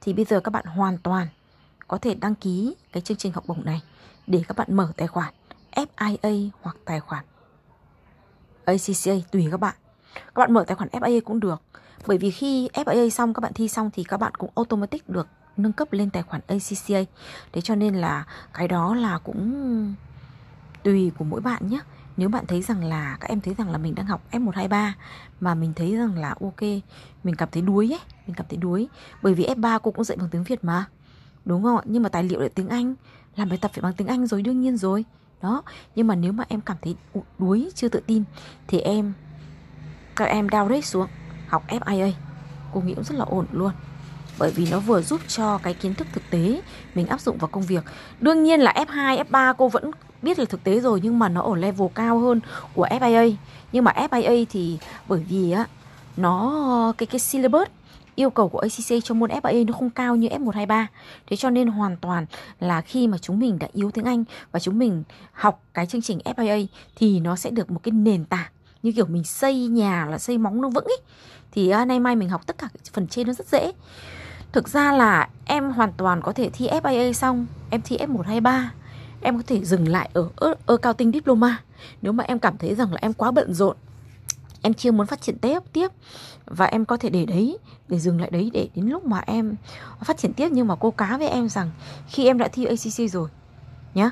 [0.00, 1.26] thì bây giờ các bạn hoàn toàn
[1.90, 3.82] có thể đăng ký cái chương trình học bổng này
[4.26, 5.34] để các bạn mở tài khoản
[5.72, 7.24] FIA hoặc tài khoản
[8.64, 9.74] ACCA tùy các bạn.
[10.14, 11.62] Các bạn mở tài khoản FIA cũng được.
[12.06, 15.28] Bởi vì khi FIA xong các bạn thi xong thì các bạn cũng automatic được
[15.56, 17.12] nâng cấp lên tài khoản ACCA.
[17.52, 19.94] Thế cho nên là cái đó là cũng
[20.82, 21.80] tùy của mỗi bạn nhé.
[22.16, 24.92] Nếu bạn thấy rằng là các em thấy rằng là mình đang học F123
[25.40, 26.62] mà mình thấy rằng là ok,
[27.24, 28.88] mình cảm thấy đuối ấy, mình cảm thấy đuối
[29.22, 30.86] bởi vì F3 cô cũng dạy bằng tiếng Việt mà.
[31.44, 31.82] Đúng không ạ?
[31.84, 32.94] Nhưng mà tài liệu là tiếng Anh.
[33.36, 35.04] Làm bài tập phải bằng tiếng Anh rồi đương nhiên rồi.
[35.42, 35.62] Đó
[35.94, 36.96] nhưng mà nếu mà em cảm thấy
[37.38, 38.24] đuối chưa tự tin
[38.66, 39.12] thì em
[40.16, 41.06] các em downgrade xuống.
[41.48, 42.12] Học FIA
[42.74, 43.72] cô nghĩ cũng rất là ổn luôn.
[44.38, 46.62] Bởi vì nó vừa giúp cho cái kiến thức thực tế
[46.94, 47.84] mình áp dụng vào công việc.
[48.20, 49.90] Đương nhiên là F2, F3 cô vẫn
[50.22, 52.40] biết là thực tế rồi nhưng mà nó ở level cao hơn
[52.74, 53.34] của FIA
[53.72, 55.66] nhưng mà FIA thì bởi vì á
[56.16, 57.68] nó cái cái syllabus
[58.20, 60.86] yêu cầu của ACC cho môn FIA nó không cao như F123
[61.26, 62.26] Thế cho nên hoàn toàn
[62.60, 65.02] là khi mà chúng mình đã yếu tiếng Anh và chúng mình
[65.32, 68.50] học cái chương trình FIA thì nó sẽ được một cái nền tảng.
[68.82, 71.00] Như kiểu mình xây nhà là xây móng nó vững ấy
[71.52, 73.72] thì uh, nay mai mình học tất cả phần trên nó rất dễ.
[74.52, 78.64] Thực ra là em hoàn toàn có thể thi FIA xong em thi F123
[79.20, 80.28] em có thể dừng lại ở
[80.66, 81.62] ở cao tinh diploma.
[82.02, 83.76] Nếu mà em cảm thấy rằng là em quá bận rộn
[84.62, 85.88] em chưa muốn phát triển tiếp tiếp.
[86.46, 89.56] Và em có thể để đấy, để dừng lại đấy để đến lúc mà em
[90.04, 90.48] phát triển tiếp.
[90.52, 91.70] Nhưng mà cô cá với em rằng
[92.08, 93.28] khi em đã thi ACC rồi,
[93.94, 94.10] nhá,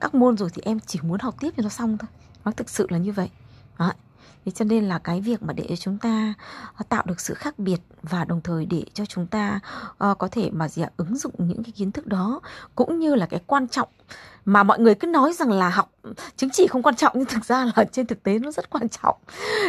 [0.00, 2.08] các môn rồi thì em chỉ muốn học tiếp cho nó xong thôi.
[2.44, 3.28] Nó thực sự là như vậy.
[3.78, 3.92] Đó.
[4.44, 6.34] Thế cho nên là cái việc mà để cho chúng ta
[6.76, 10.28] ờ, tạo được sự khác biệt và đồng thời để cho chúng ta uh, có
[10.30, 12.40] thể mà gì ạ ứng dụng những cái kiến thức đó
[12.74, 13.88] cũng như là cái quan trọng
[14.44, 15.92] mà mọi người cứ nói rằng là học
[16.36, 18.88] chứng chỉ không quan trọng nhưng thực ra là trên thực tế nó rất quan
[18.88, 19.16] trọng.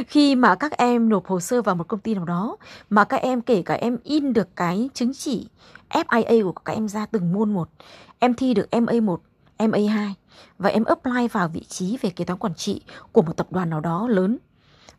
[0.07, 2.57] Khi mà các em nộp hồ sơ vào một công ty nào đó
[2.89, 5.47] mà các em kể cả em in được cái chứng chỉ
[5.89, 7.69] FIA của các em ra từng môn một
[8.19, 9.17] em thi được MA1
[9.57, 10.13] MA2
[10.57, 12.81] và em apply vào vị trí về kế toán quản trị
[13.12, 14.38] của một tập đoàn nào đó lớn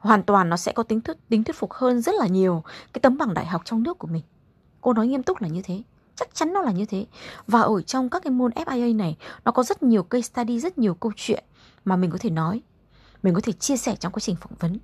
[0.02, 2.62] hoàn toàn nó sẽ có tính thuyết tính thuyết phục hơn rất là nhiều
[2.92, 4.22] cái tấm bằng đại học trong nước của mình.
[4.80, 5.82] Cô nói nghiêm túc là như thế
[6.16, 7.06] chắc chắn nó là như thế.
[7.46, 10.78] Và ở trong các cái môn FIA này nó có rất nhiều case study rất
[10.78, 11.44] nhiều câu chuyện
[11.84, 12.62] mà mình có thể nói
[13.22, 14.78] mình có thể chia sẻ trong quá trình phỏng vấn.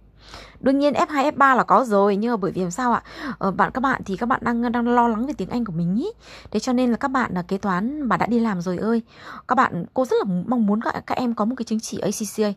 [0.61, 3.03] Đương nhiên F2 F3 là có rồi nhưng mà bởi vì làm sao ạ?
[3.39, 5.73] Ờ, bạn các bạn thì các bạn đang đang lo lắng về tiếng Anh của
[5.73, 6.11] mình ý.
[6.51, 9.03] Thế cho nên là các bạn là kế toán mà đã đi làm rồi ơi.
[9.49, 11.99] Các bạn cô rất là mong muốn các, các em có một cái chứng chỉ
[11.99, 12.53] ACCA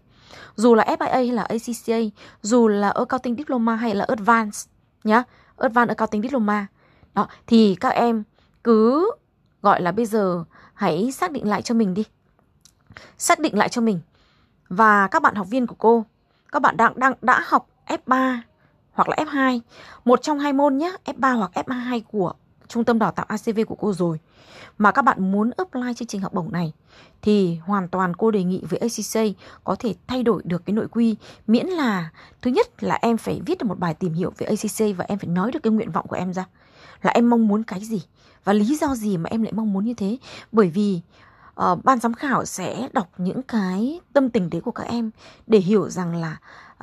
[0.56, 1.98] dù là FIA hay là ACCA
[2.42, 4.68] dù là accounting diploma hay là advanced,
[5.04, 5.24] nhá,
[5.58, 6.68] advanced accounting diploma,
[7.14, 8.24] đó, thì các em
[8.64, 9.12] cứ,
[9.62, 12.04] gọi là bây giờ, hãy xác định lại cho mình đi.
[13.18, 14.00] Xác định lại cho mình.
[14.70, 16.06] Và các bạn học viên của cô,
[16.52, 18.38] các bạn đang đang, đã học F3
[18.92, 19.60] hoặc là F2
[20.06, 22.34] một trong hai môn nhé F3 hoặc F2 của
[22.72, 24.20] trung tâm đào tạo ACV của cô rồi.
[24.78, 26.74] Mà các bạn muốn apply chương trình học bổng này
[27.22, 30.88] thì hoàn toàn cô đề nghị với ACC có thể thay đổi được cái nội
[30.92, 31.16] quy.
[31.48, 32.10] Miễn là
[32.42, 35.20] thứ nhất là em phải viết được một bài tìm hiểu về ACC và em
[35.20, 36.46] phải nói được cái nguyện vọng của em ra.
[37.02, 38.02] Là em mong muốn cái gì
[38.44, 40.18] và lý do gì mà em lại mong muốn như thế.
[40.52, 41.02] Bởi vì
[41.72, 45.12] uh, ban giám khảo sẽ đọc những cái tâm tình đấy của các em
[45.48, 46.38] để hiểu rằng là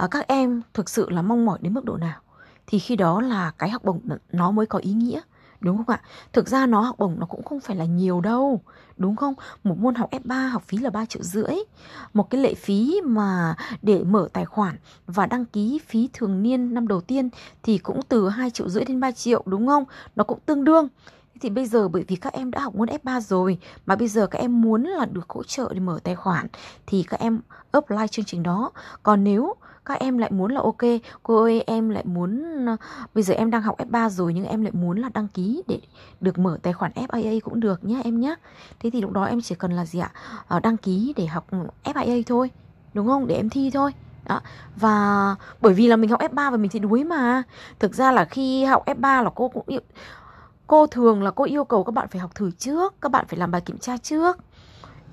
[0.04, 2.20] uh, các em thực sự là mong mỏi đến mức độ nào.
[2.66, 4.00] Thì khi đó là cái học bổng
[4.32, 5.20] nó mới có ý nghĩa
[5.60, 6.00] đúng không ạ?
[6.32, 8.60] Thực ra nó học bổng nó cũng không phải là nhiều đâu,
[8.96, 9.34] đúng không?
[9.64, 11.54] Một môn học F3 học phí là 3 triệu rưỡi.
[12.14, 16.74] Một cái lệ phí mà để mở tài khoản và đăng ký phí thường niên
[16.74, 17.28] năm đầu tiên
[17.62, 19.84] thì cũng từ 2 triệu rưỡi đến 3 triệu đúng không?
[20.16, 20.88] Nó cũng tương đương
[21.40, 24.26] thì bây giờ bởi vì các em đã học môn F3 rồi, mà bây giờ
[24.26, 26.46] các em muốn là được hỗ trợ để mở tài khoản,
[26.86, 28.70] thì các em apply chương trình đó.
[29.02, 30.78] Còn nếu các em lại muốn là ok,
[31.22, 32.76] cô ơi, em lại muốn ờ,
[33.14, 35.80] bây giờ em đang học F3 rồi nhưng em lại muốn là đăng ký để
[36.20, 38.34] được mở tài khoản FIA cũng được nhé em nhé
[38.80, 40.10] thế thì lúc đó em chỉ cần là gì ạ?
[40.48, 41.46] Ờ, đăng ký để học
[41.84, 42.50] FIA thôi,
[42.94, 43.26] đúng không?
[43.26, 43.92] Để em thi thôi.
[44.28, 44.40] Đó.
[44.76, 47.42] Và bởi vì là mình học F3 và mình thì đuối mà.
[47.78, 49.78] Thực ra là khi học F3 là cô cũng
[50.68, 53.38] Cô thường là cô yêu cầu các bạn phải học thử trước Các bạn phải
[53.38, 54.38] làm bài kiểm tra trước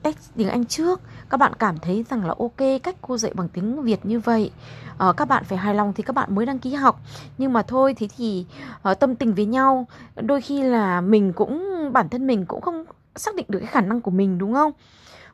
[0.06, 1.02] test tiếng Anh trước.
[1.30, 4.52] Các bạn cảm thấy rằng là ok cách cô dạy bằng tiếng Việt như vậy.
[4.98, 7.00] À, các bạn phải hài lòng thì các bạn mới đăng ký học.
[7.38, 8.46] Nhưng mà thôi thế thì
[8.84, 12.86] à, tâm tình với nhau đôi khi là mình cũng bản thân mình cũng không
[13.15, 14.72] xác định được cái khả năng của mình đúng không?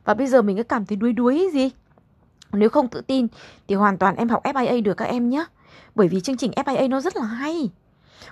[0.04, 1.70] Và bây giờ mình cứ cảm thấy đuối đuối gì?
[2.52, 3.26] Nếu không tự tin
[3.68, 5.44] thì hoàn toàn em học FIA được các em nhé
[5.94, 7.70] bởi vì chương trình FIA nó rất là hay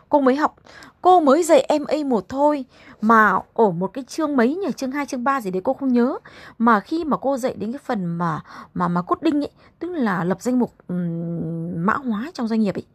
[0.09, 0.57] cô mới học
[1.03, 2.65] cô mới dạy em a một thôi
[3.01, 4.73] mà ở một cái chương mấy nhỉ?
[4.77, 6.19] Chương 2 chương 3 gì đấy cô không nhớ.
[6.59, 8.41] Mà khi mà cô dạy đến cái phần mà
[8.75, 12.61] mà mà cốt đinh ấy tức là lập danh mục um, mã hóa trong doanh
[12.61, 12.87] nghiệp ấy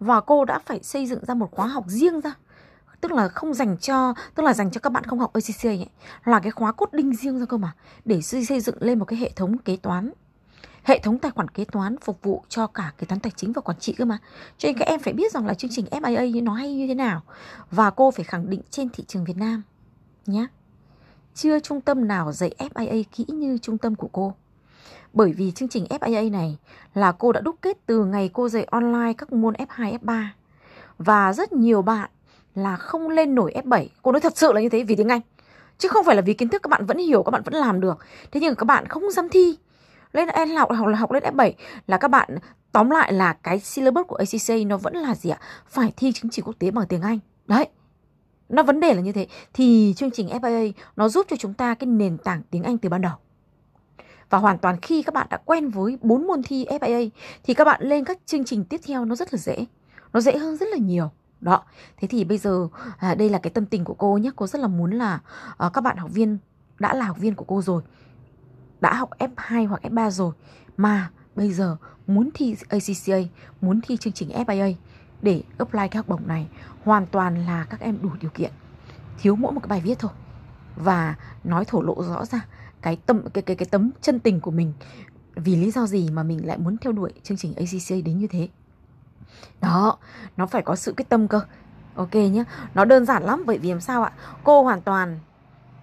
[0.00, 2.34] và cô đã phải xây dựng ra một khóa học riêng ra.
[3.00, 5.88] Tức là không dành cho tức là dành cho các bạn không học ACCA ấy
[6.24, 7.72] là cái khóa cốt đinh riêng ra cơ mà
[8.04, 10.10] để xây dựng lên một cái hệ thống kế toán
[10.82, 13.62] hệ thống tài khoản kế toán phục vụ cho cả kế toán tài chính và
[13.62, 14.18] quản trị cơ mà.
[14.58, 16.94] Cho nên các em phải biết rằng là chương trình FIA nó hay như thế
[16.94, 17.22] nào.
[17.70, 19.62] Và cô phải khẳng định trên thị trường Việt Nam
[20.26, 20.46] nhé
[21.34, 24.34] chưa trung tâm nào dạy FIA kỹ như trung tâm của cô.
[25.12, 26.58] Bởi vì chương trình FIA này
[26.94, 30.24] là cô đã đúc kết từ ngày cô dạy online các môn F2, F3
[30.98, 32.10] và rất nhiều bạn
[32.54, 35.20] là không lên nổi F7 cô nói thật sự là như thế vì tiếng Anh.
[35.78, 37.80] Chứ không phải là vì kiến thức các bạn vẫn hiểu các bạn vẫn làm
[37.80, 37.98] được.
[38.32, 39.56] Thế nhưng các bạn không dám thi
[40.12, 41.52] lên em học là học lên F7
[41.86, 42.38] là các bạn
[42.72, 45.38] tóm lại là cái syllabus của ACC nó vẫn là gì ạ?
[45.66, 47.18] Phải thi chứng chỉ quốc tế bằng tiếng Anh.
[47.46, 47.68] Đấy.
[48.48, 49.26] Nó vấn đề là như thế.
[49.52, 52.88] Thì chương trình FIA nó giúp cho chúng ta cái nền tảng tiếng Anh từ
[52.88, 53.14] ban đầu.
[54.30, 57.10] Và hoàn toàn khi các bạn đã quen với bốn môn thi FIA
[57.44, 59.64] thì các bạn lên các chương trình tiếp theo nó rất là dễ.
[60.12, 61.10] Nó dễ hơn rất là nhiều.
[61.40, 61.62] Đó.
[61.96, 62.68] Thế thì bây giờ
[62.98, 64.30] à, đây là cái tâm tình của cô nhé.
[64.36, 65.20] Cô rất là muốn là
[65.58, 66.38] à, các bạn học viên
[66.78, 67.82] đã là học viên của cô rồi
[68.80, 70.32] đã học F2 hoặc F3 rồi.
[70.76, 73.18] Mà bây giờ muốn thi ACCA
[73.60, 74.74] muốn thi chương trình FIA
[75.22, 76.48] để apply cái học bổng này,
[76.84, 78.50] hoàn toàn là các em đủ điều kiện.
[79.18, 80.10] Thiếu mỗi một cái bài viết thôi.
[80.76, 81.14] Và
[81.44, 82.46] nói thổ lộ rõ ra
[82.82, 84.72] cái tâm, cái cái cái tấm chân tình của mình
[85.34, 88.26] vì lý do gì mà mình lại muốn theo đuổi chương trình ACCA đến như
[88.26, 88.48] thế.
[89.60, 89.98] Đó,
[90.36, 91.40] nó phải có sự quyết tâm cơ.
[91.94, 94.12] Ok nhé nó đơn giản lắm, bởi vì làm sao ạ?
[94.44, 95.18] Cô hoàn toàn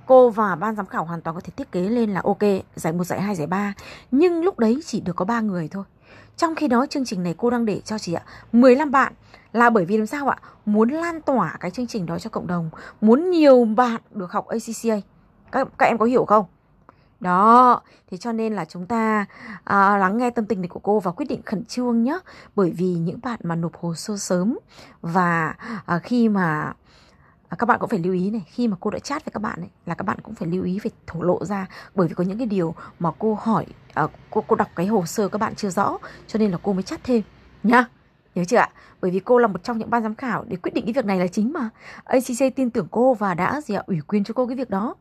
[0.08, 2.44] cô và ban giám khảo hoàn toàn có thể thiết kế lên là ok
[2.76, 3.74] giải một giải hai giải ba.
[4.12, 5.84] Nhưng lúc đấy chỉ được có ba người thôi.
[6.38, 9.14] Trong khi đó chương trình này cô đang để cho chị ạ 15 bạn.
[9.54, 10.38] Là bởi vì làm sao ạ?
[10.66, 12.70] Muốn lan tỏa cái chương trình đó cho cộng đồng.
[13.02, 15.08] Muốn nhiều bạn được học ACCA
[15.52, 16.46] các, các em có hiểu không?
[17.20, 19.26] Đó, thế cho nên là chúng ta
[19.64, 22.20] à, lắng nghe tâm tình này của cô và quyết định khẩn trương nhé.
[22.56, 24.58] Bởi vì những bạn mà nộp hồ sơ sớm
[25.02, 26.74] và à, khi mà
[27.50, 29.42] à, các bạn cũng phải lưu ý này, khi mà cô đã chat với các
[29.42, 32.14] bạn ấy là các bạn cũng phải lưu ý phải thổ lộ ra bởi vì
[32.14, 35.38] có những cái điều mà cô hỏi à, cô cô đọc cái hồ sơ các
[35.38, 37.22] bạn chưa rõ cho nên là cô mới chat thêm
[37.64, 37.86] nhá.
[38.36, 38.70] Nhớ chưa ạ?
[39.02, 41.06] Bởi vì cô là một trong những ban giám khảo để quyết định cái việc
[41.06, 41.70] này là chính mà.
[42.04, 43.84] ACC tin tưởng cô và đã gì ạ?
[43.88, 44.96] ủy quyền cho cô cái việc đó.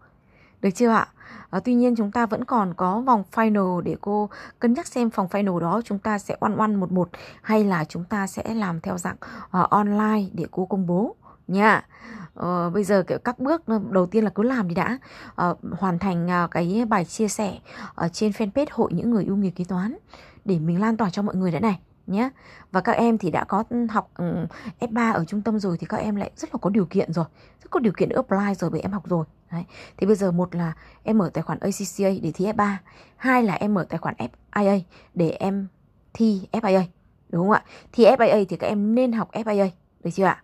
[0.61, 1.09] Được chưa ạ?
[1.51, 5.09] À, tuy nhiên chúng ta vẫn còn có vòng final để cô cân nhắc xem
[5.09, 7.09] vòng final đó chúng ta sẽ one one một một
[7.43, 11.17] hay là chúng ta sẽ làm theo dạng uh, online để cô công bố
[11.49, 11.87] nha.
[12.35, 14.99] Ờ, bây giờ kiểu các bước ờ, đầu tiên là cứ làm đi đã
[15.35, 17.59] ờ, hoàn thành ờ, cái bài chia sẻ
[17.95, 19.97] ở trên fanpage hội những người yêu nghề kế toán
[20.45, 22.31] để mình lan tỏa cho mọi người đã này nhé
[22.73, 24.47] và các em thì đã có ừ, học ừ,
[24.81, 27.25] F3 ở trung tâm rồi thì các em lại rất là có điều kiện rồi
[27.63, 29.65] rất có điều kiện để apply rồi bởi em học rồi Đấy.
[29.97, 32.75] Thì bây giờ một là em mở tài khoản ACCA để thi F3
[33.17, 34.15] Hai là em mở tài khoản
[34.53, 34.81] FIA
[35.15, 35.67] để em
[36.15, 36.83] thi FIA
[37.29, 37.65] Đúng không ạ?
[37.93, 39.69] Thi FIA thì các em nên học FIA
[40.05, 40.43] Được chưa ạ?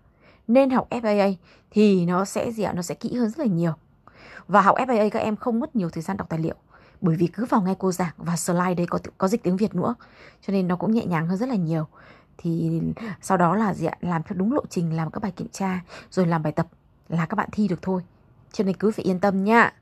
[0.53, 1.35] Nên học FAA
[1.71, 2.73] thì nó sẽ gì ạ?
[2.73, 3.73] Nó sẽ kỹ hơn rất là nhiều.
[4.49, 6.55] Và học FAA các em không mất nhiều thời gian đọc tài liệu,
[7.01, 9.75] bởi vì cứ vào nghe cô giảng và slide đấy có có dịch tiếng Việt
[9.75, 9.95] nữa,
[10.47, 11.87] cho nên nó cũng nhẹ nhàng hơn rất là nhiều.
[12.39, 12.81] Thì
[13.23, 13.97] sau đó là gì ạ?
[14.01, 16.67] Làm theo đúng lộ trình, làm các bài kiểm tra, rồi làm bài tập
[17.09, 18.03] là các bạn thi được thôi.
[18.53, 19.73] Cho nên cứ phải yên tâm nhá.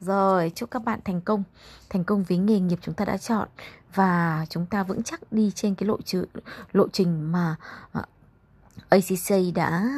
[0.00, 1.42] rồi, chúc các bạn thành công
[1.90, 3.48] thành công với nghề nghiệp chúng ta đã chọn.
[3.94, 6.24] Và chúng ta vững chắc đi trên cái lộ trình
[6.72, 7.56] lộ trình mà
[7.92, 8.02] à,
[8.88, 9.90] ACC đã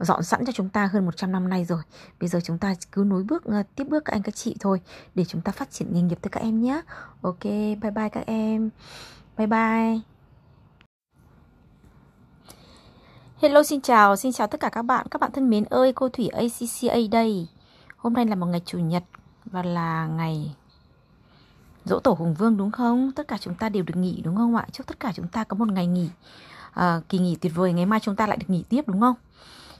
[0.00, 1.82] dọn sẵn cho chúng ta hơn 100 năm nay rồi.
[2.20, 4.80] Bây giờ chúng ta cứ nối bước ờ, tiếp bước các anh các chị thôi
[5.14, 6.80] để chúng ta phát triển nghề nghiệp tới các em nhé.
[7.22, 8.70] Ok, bye bye các em.
[9.36, 10.00] Bye bye.
[13.42, 15.06] Hello xin chào, xin chào tất cả các bạn.
[15.10, 17.48] Các bạn thân mến ơi, cô Thủy ACCA đây.
[17.96, 19.02] Hôm nay là một ngày chủ nhật
[19.44, 20.54] và là ngày
[21.84, 23.12] dỗ tổ Hùng Vương đúng không?
[23.12, 24.66] Tất cả chúng ta đều được nghỉ đúng không ạ?
[24.72, 26.08] Chúc tất cả chúng ta có một ngày nghỉ
[26.78, 27.72] à, kỳ nghỉ tuyệt vời.
[27.72, 29.14] Ngày mai chúng ta lại được nghỉ tiếp đúng không?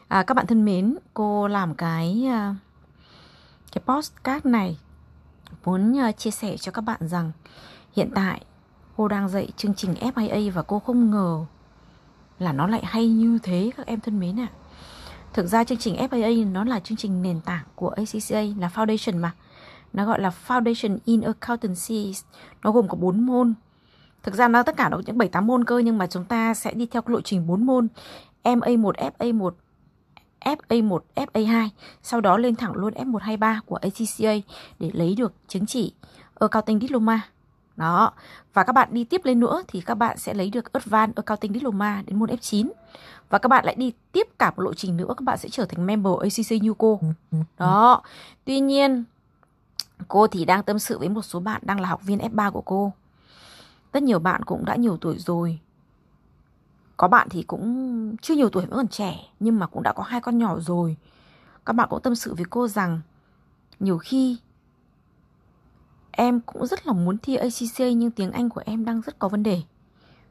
[0.09, 2.55] À, các bạn thân mến, cô làm cái à,
[3.73, 4.79] cái postcard này
[5.65, 7.33] muốn à, chia sẻ cho các bạn rằng
[7.97, 8.41] hiện tại
[8.97, 11.45] cô đang dạy chương trình FIA và cô không ngờ
[12.39, 14.49] là nó lại hay như thế các em thân mến ạ.
[14.53, 14.57] À.
[15.33, 19.21] Thực ra chương trình FIA nó là chương trình nền tảng của ACCA là foundation
[19.21, 19.33] mà.
[19.93, 22.15] Nó gọi là Foundation in Accountancy.
[22.63, 23.55] Nó gồm có 4 môn.
[24.29, 26.55] Thực ra nó tất cả nó những 7 8 môn cơ nhưng mà chúng ta
[26.55, 27.89] sẽ đi theo cái lộ trình 4 môn.
[28.45, 29.51] MA1, FA1,
[30.41, 31.69] FA1, FA2,
[32.03, 35.93] sau đó lên thẳng luôn F123 của ACCA để lấy được chứng chỉ
[36.41, 37.21] Accounting Diploma.
[37.77, 38.13] Đó.
[38.55, 41.53] Và các bạn đi tiếp lên nữa thì các bạn sẽ lấy được Advanced Accounting
[41.53, 42.71] Diploma đến môn F9.
[43.29, 45.65] Và các bạn lại đi tiếp cả một lộ trình nữa các bạn sẽ trở
[45.65, 46.75] thành member ACC như.
[47.59, 48.03] Đó.
[48.45, 49.05] Tuy nhiên
[50.09, 52.63] cô thì đang tâm sự với một số bạn đang là học viên F3 của
[52.63, 52.93] cô.
[53.93, 55.59] Rất nhiều bạn cũng đã nhiều tuổi rồi.
[56.97, 60.03] Có bạn thì cũng chưa nhiều tuổi vẫn còn trẻ nhưng mà cũng đã có
[60.03, 60.97] hai con nhỏ rồi.
[61.67, 63.01] Các bạn cũng tâm sự với cô rằng
[63.81, 64.39] nhiều khi
[66.21, 69.29] Em cũng rất là muốn thi ACC nhưng tiếng Anh của em đang rất có
[69.29, 69.63] vấn đề.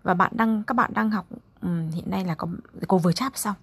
[0.04, 1.26] Và bạn đang các bạn đang học
[1.62, 2.48] um, hiện nay là có
[2.88, 3.56] cô vừa chat xong.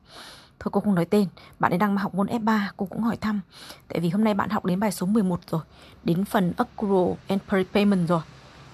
[0.58, 1.28] Thôi cô không nói tên,
[1.58, 3.40] bạn ấy đang học môn F3, cô cũng hỏi thăm.
[3.88, 5.60] Tại vì hôm nay bạn học đến bài số 11 rồi,
[6.04, 8.20] đến phần accrual and prepayment rồi.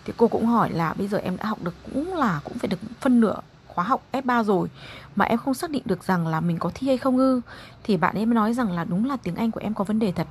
[0.05, 2.69] Thì cô cũng hỏi là bây giờ em đã học được cũng là cũng phải
[2.69, 3.37] được phân nửa
[3.67, 4.69] khóa học F3 rồi.
[5.17, 7.41] Mà em không xác định được rằng là mình có thi hay không ư?
[7.85, 9.99] Thì bạn ấy mới nói rằng là đúng là tiếng Anh của em có vấn
[9.99, 10.27] đề thật.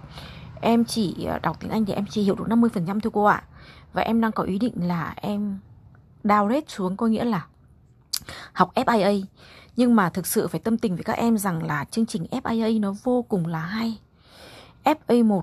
[0.62, 3.43] Em chỉ ờ, đọc tiếng Anh thì em chỉ hiểu được 50% thôi cô ạ.
[3.93, 5.60] Và em đang có ý định là em
[6.23, 7.45] downgrade xuống, có nghĩa là
[8.53, 9.23] học FIA
[9.75, 12.79] nhưng mà thực sự phải tâm tình với các em rằng là chương trình FIA
[12.79, 13.99] nó vô cùng là hay.
[14.84, 15.41] FA1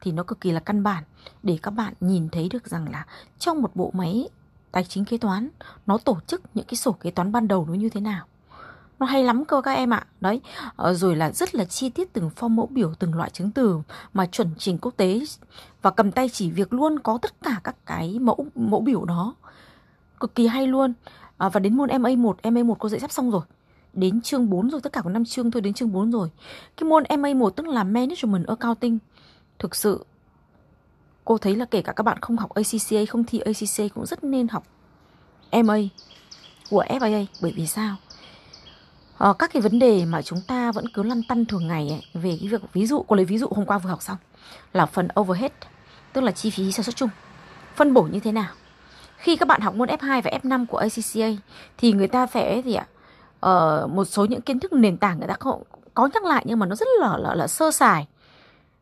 [0.00, 1.04] thì nó cực kỳ là căn bản
[1.42, 3.06] để các bạn nhìn thấy được rằng là
[3.38, 4.28] trong một bộ máy
[4.72, 5.48] tài chính kế toán
[5.86, 8.26] nó tổ chức những cái sổ kế toán ban đầu nó như thế nào.
[8.98, 10.06] Nó hay lắm cơ các em ạ.
[10.20, 10.40] Đấy
[10.76, 13.80] ờ, rồi là rất là chi tiết từng form mẫu biểu từng loại chứng từ
[14.14, 15.20] mà chuẩn trình quốc tế
[15.82, 19.34] và cầm tay chỉ việc luôn có tất cả các cái mẫu mẫu biểu đó.
[20.20, 20.92] Cực kỳ hay luôn.
[21.36, 23.42] À, và đến môn MA1 MA1 cô dạy sắp xong rồi.
[23.92, 26.28] Đến chương 4 rồi tất cả có 5 chương thôi đến chương 4 rồi.
[26.76, 28.98] Cái môn MA1 tức là Management Accounting.
[29.58, 30.04] Thực sự
[31.24, 34.24] cô thấy là kể cả các bạn không học ACCA không thi ACCA cũng rất
[34.24, 34.64] nên học.
[35.52, 35.78] MA
[36.70, 37.96] của FIA bởi vì sao?
[39.18, 42.22] À, các cái vấn đề mà chúng ta vẫn cứ lăn tăn thường ngày ấy,
[42.22, 44.16] về cái việc ví dụ cô lấy ví dụ hôm qua vừa học xong
[44.72, 45.52] là phần overhead
[46.12, 47.08] tức là chi phí sản xuất chung.
[47.76, 48.50] Phân bổ như thế nào?
[49.16, 51.42] Khi các bạn học môn F2 và F5 của ACCA
[51.78, 52.86] thì người ta sẽ gì ạ?
[53.46, 55.58] Uh, một số những kiến thức nền tảng người ta có,
[55.94, 58.06] có nhắc lại nhưng mà nó rất là là, là sơ sài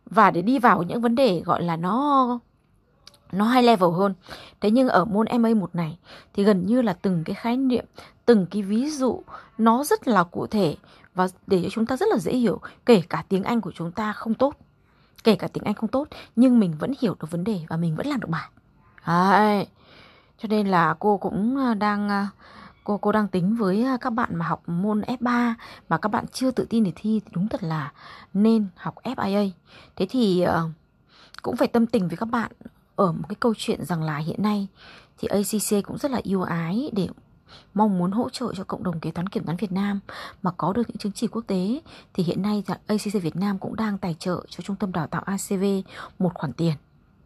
[0.06, 2.38] và để đi vào những vấn đề gọi là nó
[3.32, 4.14] nó high level hơn.
[4.60, 5.98] Thế nhưng ở môn MA1 này
[6.34, 7.84] thì gần như là từng cái khái niệm,
[8.26, 9.22] từng cái ví dụ
[9.58, 10.76] nó rất là cụ thể
[11.14, 13.92] và để cho chúng ta rất là dễ hiểu, kể cả tiếng Anh của chúng
[13.92, 14.54] ta không tốt.
[15.24, 17.96] Kể cả tiếng Anh không tốt nhưng mình vẫn hiểu được vấn đề và mình
[17.96, 18.48] vẫn làm được bài.
[19.06, 19.66] Đấy.
[20.38, 22.28] Cho nên là cô cũng à, đang à,
[22.84, 25.54] cô cô đang tính với à, các bạn mà học môn F3
[25.88, 27.92] mà các bạn chưa tự tin để thi thì đúng thật là
[28.34, 29.50] nên học FIA.
[29.96, 30.68] Thế thì ờ,
[31.42, 32.52] cũng phải tâm tình với các bạn
[32.96, 34.68] ở một cái câu chuyện rằng là hiện nay
[35.18, 37.08] thì ACC cũng rất là yêu ái để
[37.74, 40.00] mong muốn hỗ trợ cho cộng đồng kế toán kiểm toán Việt Nam
[40.42, 41.80] mà có được những chứng chỉ quốc tế
[42.14, 45.22] thì hiện nay ACC Việt Nam cũng đang tài trợ cho trung tâm đào tạo
[45.26, 45.64] ACV
[46.18, 46.74] một khoản tiền.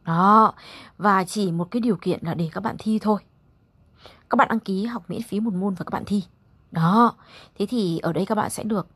[0.04, 0.54] Đó,
[0.98, 3.18] và chỉ một cái điều kiện là để các bạn thi thôi.
[4.30, 6.24] Các bạn đăng ký học miễn phí một môn và các bạn thi.
[6.70, 7.14] Đó,
[7.58, 8.86] thế thì ở đây các bạn sẽ được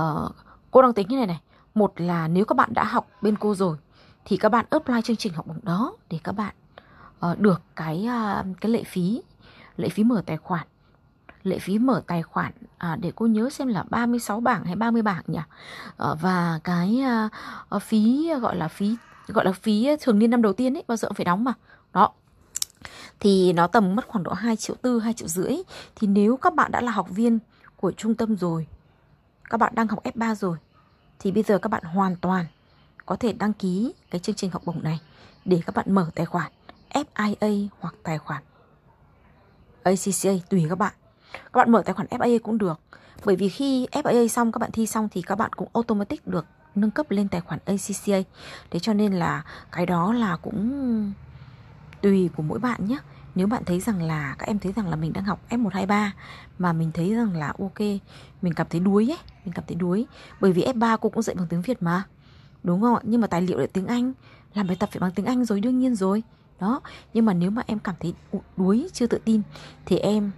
[0.00, 0.32] uh,
[0.70, 1.40] cô đang tính như này này.
[1.74, 3.76] Một là nếu các bạn đã học bên cô rồi
[4.24, 6.54] thì các bạn apply chương trình học bổng đó để các bạn
[7.26, 9.22] uh, được cái uh, cái lệ phí
[9.76, 10.66] lệ phí mở tài khoản
[11.42, 15.02] lệ phí mở tài khoản à, để cô nhớ xem là 36 bảng hay 30
[15.02, 15.38] bảng nhỉ
[15.96, 17.00] à, và cái
[17.70, 20.96] à, phí gọi là phí gọi là phí thường niên năm đầu tiên ấy bao
[20.96, 21.52] giờ cũng phải đóng mà
[21.92, 22.12] đó
[23.20, 25.56] thì nó tầm mất khoảng độ 2 triệu tư 2 triệu rưỡi
[25.96, 27.38] thì nếu các bạn đã là học viên
[27.76, 28.66] của trung tâm rồi,
[29.50, 30.58] các bạn đang học F3 rồi,
[31.18, 32.46] thì bây giờ các bạn hoàn toàn
[33.06, 35.00] có thể đăng ký cái chương trình học bổng này
[35.44, 36.52] để các bạn mở tài khoản
[36.90, 38.42] FIA hoặc tài khoản
[39.82, 40.92] ACCA tùy các bạn.
[41.32, 42.80] Các bạn mở tài khoản FIA cũng được.
[43.24, 46.46] Bởi vì khi FIA xong, các bạn thi xong thì các bạn cũng automatic được
[46.74, 48.30] nâng cấp lên tài khoản ACCA.
[48.70, 51.12] Thế cho nên là cái đó là cũng
[52.02, 52.98] tùy của mỗi bạn nhé.
[53.34, 56.10] Nếu bạn thấy rằng là các em thấy rằng là mình đang học F123
[56.58, 57.78] mà mình thấy rằng là ok,
[58.42, 60.06] mình cảm thấy đuối ấy, mình cảm thấy đuối
[60.40, 62.02] bởi vì F3 cô cũng dạy bằng tiếng Việt mà.
[62.62, 63.00] Đúng không ạ?
[63.04, 64.12] Nhưng mà tài liệu là tiếng Anh,
[64.54, 66.22] làm bài tập phải bằng tiếng Anh rồi đương nhiên rồi.
[66.60, 66.80] Đó,
[67.14, 68.14] nhưng mà nếu mà em cảm thấy
[68.56, 69.42] đuối, chưa tự tin
[69.86, 70.30] thì em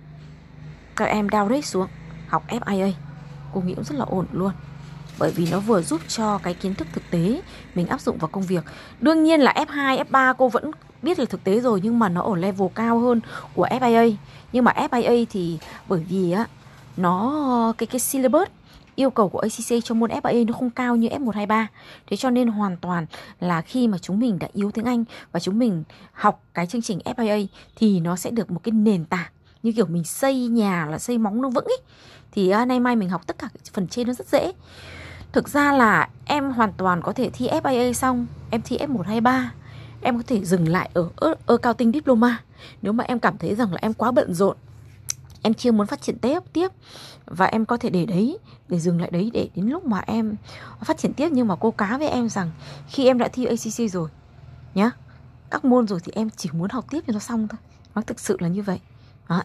[0.96, 1.88] các em downgrade xuống
[2.28, 2.92] học FIA.
[3.54, 4.52] Cô nghĩ cũng rất là ổn luôn
[5.18, 7.42] bởi vì nó vừa giúp cho cái kiến thức thực tế
[7.74, 8.64] mình áp dụng vào công việc.
[9.00, 10.70] Đương nhiên là F2, F3 cô vẫn
[11.04, 13.20] biết là thực tế rồi nhưng mà nó ở level cao hơn
[13.54, 14.14] của FIA.
[14.52, 16.46] Nhưng mà FIA thì bởi vì á
[16.96, 18.48] nó cái cái syllabus
[18.96, 21.66] yêu cầu của ACC trong môn FIA nó không cao như F123.
[22.06, 23.06] Thế cho nên hoàn toàn
[23.40, 26.82] là khi mà chúng mình đã yếu tiếng Anh và chúng mình học cái chương
[26.82, 29.30] trình FIA thì nó sẽ được một cái nền tảng
[29.62, 31.78] như kiểu mình xây nhà là xây móng nó vững ấy.
[32.32, 34.52] Thì uh, nay mai mình học tất cả phần trên nó rất dễ.
[35.32, 39.44] Thực ra là em hoàn toàn có thể thi FIA xong, em thi F123
[40.04, 41.08] em có thể dừng lại ở
[41.46, 42.42] ở cao diploma.
[42.82, 44.56] Nếu mà em cảm thấy rằng là em quá bận rộn
[45.44, 46.68] em chưa muốn phát triển tiếp tiếp
[47.26, 50.36] và em có thể để đấy để dừng lại đấy để đến lúc mà em
[50.84, 51.28] phát triển tiếp.
[51.32, 52.50] Nhưng mà cô cá với em rằng
[52.88, 54.08] khi em đã thi ACC rồi
[54.74, 54.90] nhá
[55.50, 57.58] các môn rồi thì em chỉ muốn học tiếp cho nó xong thôi.
[57.94, 58.80] Nó thực sự là như vậy.
[59.28, 59.42] Đó.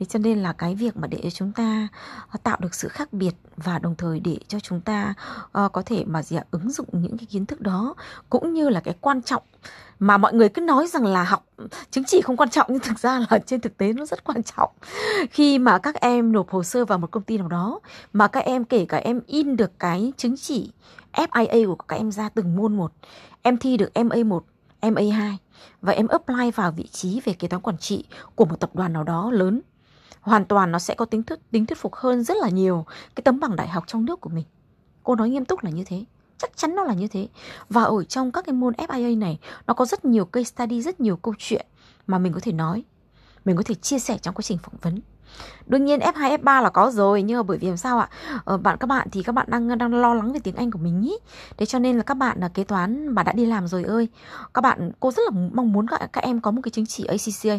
[0.00, 1.88] Thế cho nên là cái việc mà để cho chúng ta
[2.30, 5.14] ờ, tạo được sự khác biệt và đồng thời để cho chúng ta
[5.44, 7.94] uh, có thể mà gì ạ ứng dụng những cái kiến thức đó
[8.30, 9.42] cũng như là cái quan trọng
[9.98, 11.46] mà mọi người cứ nói rằng là học
[11.90, 14.42] chứng chỉ không quan trọng, nhưng thực ra là trên thực tế nó rất quan
[14.42, 14.70] trọng.
[15.30, 17.80] Khi mà các em nộp hồ sơ vào một công ty nào đó,
[18.12, 20.72] mà các em, kể cả em in được cái chứng chỉ
[21.12, 22.92] FIA của các em ra từng môn một,
[23.42, 24.40] em thi được MA1
[24.80, 25.36] MA2
[25.82, 28.92] và em apply vào vị trí về kế toán quản trị của một tập đoàn
[28.92, 29.60] nào đó lớn,
[30.20, 32.86] hoàn toàn nó sẽ có tính thuyết tính thuyết phục hơn rất là nhiều
[33.16, 34.44] cái tấm bằng đại học trong nước của mình.
[35.02, 36.04] Cô nói nghiêm túc là như thế
[36.38, 37.28] chắc chắn nó là như thế
[37.68, 41.00] và ở trong các cái môn FIA này nó có rất nhiều case study rất
[41.00, 41.66] nhiều câu chuyện
[42.06, 42.84] mà mình có thể nói
[43.44, 45.00] mình có thể chia sẻ trong quá trình phỏng vấn
[45.66, 48.08] Đương nhiên F2, F3 là có rồi nhưng mà bởi vì làm sao ạ?
[48.44, 50.78] Ờ, bạn các bạn thì các bạn đang đang lo lắng về tiếng Anh của
[50.78, 51.16] mình ý.
[51.56, 54.08] Thế cho nên là các bạn là kế toán mà đã đi làm rồi ơi.
[54.54, 57.04] Các bạn cô rất là mong muốn các các em có một cái chứng chỉ
[57.04, 57.58] ACCA.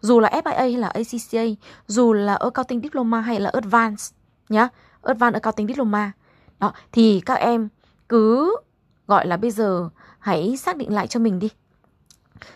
[0.00, 1.42] Dù là FIA hay là ACCA,
[1.86, 4.12] dù là Accounting Diploma hay là Advanced
[4.48, 4.68] nhá,
[5.02, 6.12] Advanced Accounting Diploma.
[6.60, 7.68] Đó, thì các em
[8.10, 8.56] cứ
[9.06, 9.88] gọi là bây giờ
[10.18, 11.48] hãy xác định lại cho mình đi.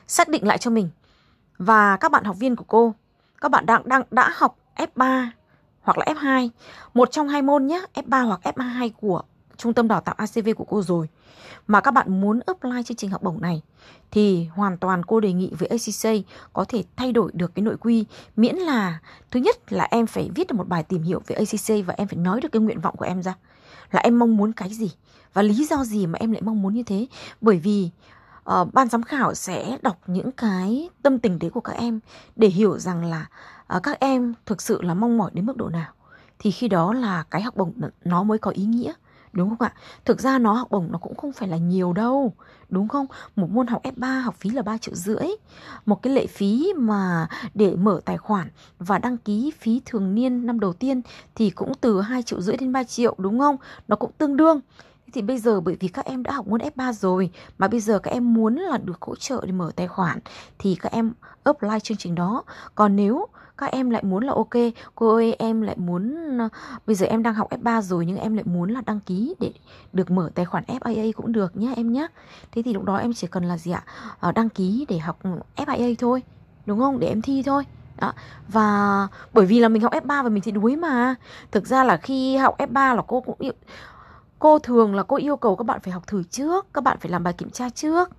[0.06, 0.88] Xác định lại cho mình.
[1.58, 2.94] Và các bạn học viên của cô
[3.40, 5.26] các bạn đang đang đã học F3
[5.82, 6.48] hoặc là F2,
[6.94, 9.22] một trong hai môn nhé, F3 hoặc F2 của
[9.56, 11.08] trung tâm đào tạo ACV của cô rồi
[11.66, 13.62] mà các bạn muốn apply chương trình học bổng này
[14.10, 17.76] thì hoàn toàn cô đề nghị với ACC có thể thay đổi được cái nội
[17.80, 18.04] quy
[18.36, 18.98] miễn là
[19.30, 22.08] thứ nhất là em phải viết được một bài tìm hiểu về ACC và em
[22.08, 23.34] phải nói được cái nguyện vọng của em ra
[23.90, 24.90] là em mong muốn cái gì?
[25.32, 27.06] Và lý do gì mà em lại mong muốn như thế?
[27.40, 27.90] Bởi vì
[28.50, 32.00] uh, ban giám khảo sẽ đọc những cái tâm tình đấy của các em
[32.36, 33.26] để hiểu rằng là
[33.76, 35.92] uh, các em thực sự là mong mỏi đến mức độ nào.
[36.38, 37.72] Thì khi đó là cái học bổng
[38.04, 38.92] nó mới có ý nghĩa
[39.34, 39.72] đúng không ạ?
[40.04, 42.32] Thực ra nó học bổng nó cũng không phải là nhiều đâu,
[42.68, 43.06] đúng không?
[43.36, 45.26] Một môn học F3 học phí là 3 triệu rưỡi.
[45.86, 50.46] Một cái lệ phí mà để mở tài khoản và đăng ký phí thường niên
[50.46, 51.02] năm đầu tiên
[51.34, 53.56] thì cũng từ 2 triệu rưỡi đến 3 triệu, đúng không?
[53.88, 54.60] Nó cũng tương đương.
[55.12, 57.98] Thì bây giờ bởi vì các em đã học môn F3 rồi mà bây giờ
[57.98, 60.18] các em muốn là được hỗ trợ để mở tài khoản
[60.58, 61.12] thì các em
[61.44, 62.42] apply chương trình đó.
[62.74, 63.26] Còn nếu
[63.58, 64.54] các em lại muốn là ok.
[64.94, 66.48] Cô ơi em lại muốn ờ,
[66.86, 69.52] bây giờ em đang học F3 rồi nhưng em lại muốn là đăng ký để
[69.92, 72.06] được mở tài khoản FIA cũng được nhé em nhé
[72.52, 73.84] thế thì lúc đó em chỉ cần là gì ạ?
[74.20, 75.18] Ờ, đăng ký để học
[75.56, 76.22] FIA thôi
[76.66, 76.98] đúng không?
[76.98, 77.64] Để em thi thôi.
[78.00, 78.12] Đó.
[78.48, 81.14] Và bởi vì là mình học F3 và mình thì đuối mà.
[81.50, 83.36] Thực ra là khi học F3 là cô cũng
[84.44, 87.10] Cô thường là cô yêu cầu các bạn phải học thử trước, các bạn phải
[87.10, 88.10] làm bài kiểm tra trước,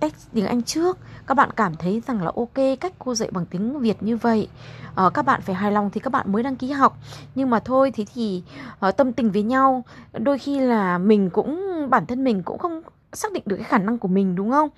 [0.00, 0.98] test tiếng Anh trước.
[1.26, 4.48] Các bạn cảm thấy rằng là ok cách cô dạy bằng tiếng Việt như vậy.
[4.94, 6.98] à, các bạn phải hài lòng thì các bạn mới đăng ký học.
[7.34, 8.42] Nhưng mà thôi thế thì
[8.80, 12.82] à, tâm tình với nhau, đôi khi là mình cũng bản thân mình cũng không
[13.12, 14.68] xác định được cái khả năng của mình đúng không?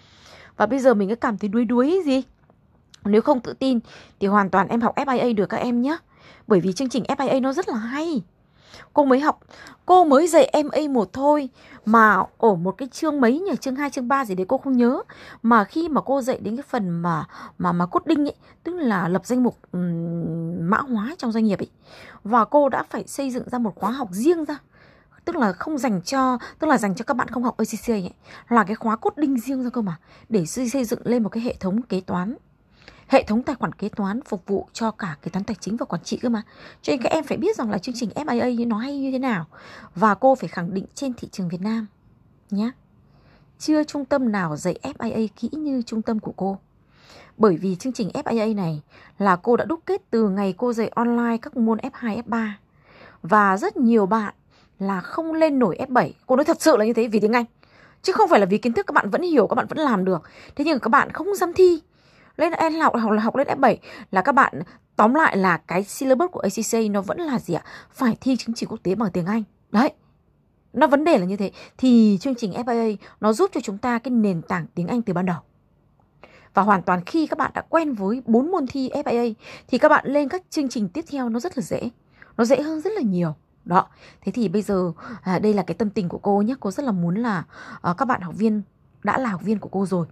[0.57, 2.23] Và bây giờ mình cứ cảm thấy đuối đuối gì?
[3.05, 3.79] Nếu không tự tin
[4.21, 5.97] thì hoàn toàn em học FIA được các em nhé.
[6.47, 8.23] Bởi vì chương trình FIA nó rất là hay.
[8.93, 9.41] Cô mới học,
[9.87, 11.49] cô mới dạy em A1 thôi
[11.85, 14.77] mà ở một cái chương mấy nhỉ, chương 2, chương 3 gì đấy cô không
[14.77, 15.03] nhớ.
[15.43, 17.25] Mà khi mà cô dạy đến cái phần mà
[17.59, 21.45] mà mà cốt đinh ấy, tức là lập danh mục um, mã hóa trong doanh
[21.45, 21.71] nghiệp ấy.
[22.25, 24.59] Và cô đã phải xây dựng ra một khóa học riêng ra
[25.29, 28.15] tức là không dành cho tức là dành cho các bạn không học ACCA ấy,
[28.49, 29.97] là cái khóa cốt đinh riêng ra cơ mà
[30.29, 32.37] để xây dựng lên một cái hệ thống kế toán
[33.09, 35.87] hệ thống tài khoản kế toán phục vụ cho cả kế toán tài chính và
[35.87, 36.43] quản trị cơ mà.
[36.83, 39.19] Cho nên các em phải biết rằng là chương trình FIA nó hay như thế
[39.19, 39.47] nào
[39.95, 41.87] và cô phải khẳng định trên thị trường Việt Nam
[42.51, 42.71] nhé.
[43.59, 46.59] Chưa trung tâm nào dạy FIA kỹ như trung tâm của cô.
[47.37, 48.83] Bởi vì chương trình FIA này
[49.19, 52.51] là cô đã đúc kết từ ngày cô dạy online các môn F2, F3
[53.23, 54.35] và rất nhiều bạn
[54.79, 56.11] là không lên nổi F7.
[56.27, 57.45] Cô nói thật sự là như thế vì tiếng Anh.
[58.03, 60.05] Chứ không phải là vì kiến thức các bạn vẫn hiểu, các bạn vẫn làm
[60.05, 60.23] được.
[60.57, 61.81] Thế nhưng các bạn không dám thi
[62.39, 63.77] lên N học học là học lên F7
[64.11, 64.63] là các bạn
[64.97, 67.63] tóm lại là cái syllabus của ACC nó vẫn là gì ạ?
[67.91, 69.43] Phải thi chứng chỉ quốc tế bằng tiếng Anh.
[69.73, 69.93] Đấy.
[70.73, 73.99] Nó vấn đề là như thế thì chương trình FIA nó giúp cho chúng ta
[73.99, 75.37] cái nền tảng tiếng Anh từ ban đầu.
[76.55, 79.35] Và hoàn toàn khi các bạn đã quen với bốn môn thi FIA
[79.69, 81.91] thì các bạn lên các chương trình tiếp theo nó rất là dễ.
[82.37, 83.35] Nó dễ hơn rất là nhiều.
[83.65, 83.89] Đó.
[84.21, 86.55] Thế thì bây giờ à, đây là cái tâm tình của cô nhé.
[86.61, 87.45] Cô rất là muốn là
[87.83, 88.63] à, các bạn học viên
[89.03, 90.07] đã là học viên của cô rồi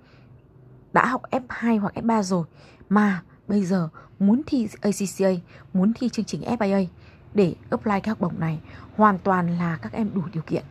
[0.97, 2.44] đã học F2 hoặc F3 rồi
[2.88, 3.88] mà bây giờ
[4.18, 5.30] muốn thi ACCA,
[5.72, 6.86] muốn thi chương trình FIA
[7.34, 8.61] để apply cái học bổng này
[8.97, 10.64] hoàn toàn là các em đủ điều kiện.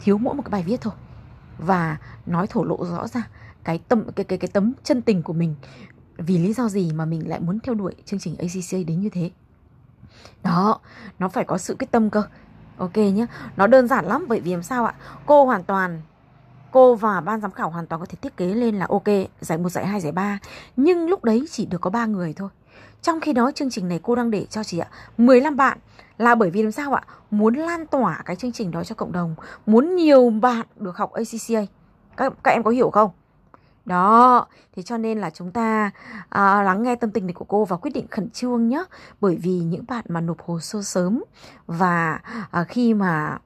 [0.00, 0.92] Thiếu mỗi một cái bài viết thôi.
[1.58, 1.96] Và
[2.26, 3.28] nói thổ lộ rõ ra
[3.64, 5.54] cái tâm cái cái cái tấm chân tình của mình
[6.16, 9.08] vì lý do gì mà mình lại muốn theo đuổi chương trình ACCA đến như
[9.08, 9.30] thế.
[10.42, 10.80] Đó,
[11.18, 12.22] nó phải có sự quyết tâm cơ.
[12.76, 14.94] Ok nhé, nó đơn giản lắm bởi vì làm sao ạ?
[15.26, 16.02] Cô hoàn toàn
[16.76, 19.04] cô và ban giám khảo hoàn toàn có thể thiết kế lên là ok
[19.40, 20.38] giải một giải hai giải ba.
[20.76, 22.48] Nhưng lúc đấy chỉ được có ba người thôi.
[23.02, 25.78] Trong khi đó chương trình này cô đang để cho chị ạ 15 bạn.
[26.18, 27.02] Là bởi vì làm sao ạ?
[27.30, 29.34] Muốn lan tỏa cái chương trình đó cho cộng đồng.
[29.66, 31.72] Muốn nhiều bạn được học ACCA
[32.16, 33.10] các, các em có hiểu không?
[33.84, 34.46] Đó
[34.76, 35.90] thế cho nên là chúng ta
[36.28, 38.84] à, lắng nghe tâm tình này của cô và quyết định khẩn trương nhé
[39.20, 41.24] bởi vì những bạn mà nộp hồ sơ sớm
[41.66, 42.20] và
[42.50, 43.38] à, khi mà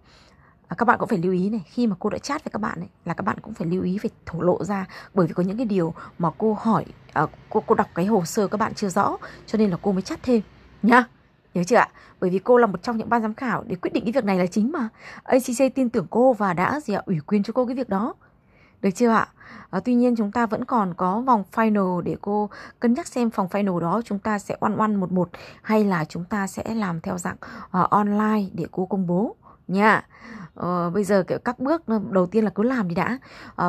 [0.71, 2.59] à, các bạn cũng phải lưu ý này khi mà cô đã chat với các
[2.59, 5.35] bạn ấy là các bạn cũng phải lưu ý phải thổ lộ ra bởi vì
[5.35, 8.59] có những cái điều mà cô hỏi à, cô cô đọc cái hồ sơ các
[8.59, 9.17] bạn chưa rõ
[9.47, 10.41] cho nên là cô mới chat thêm
[10.83, 11.05] nhá
[11.55, 11.89] Nhớ chưa ạ?
[12.21, 14.25] Bởi vì cô là một trong những ban giám khảo để quyết định cái việc
[14.25, 14.89] này là chính mà.
[15.23, 17.03] ACC tin tưởng cô và đã gì ạ?
[17.07, 18.15] ủy quyền cho cô cái việc đó.
[18.83, 19.29] Được chưa ạ?
[19.71, 22.51] À, tuy nhiên chúng ta vẫn còn có vòng final để cô
[22.81, 25.31] cân nhắc xem phòng final đó chúng ta sẽ one one một một
[25.63, 29.37] hay là chúng ta sẽ làm theo dạng uh, online để cô công bố
[29.69, 30.07] nha.
[30.59, 33.19] Uh, bây giờ kiểu các bước đầu tiên là cứ làm đi đã.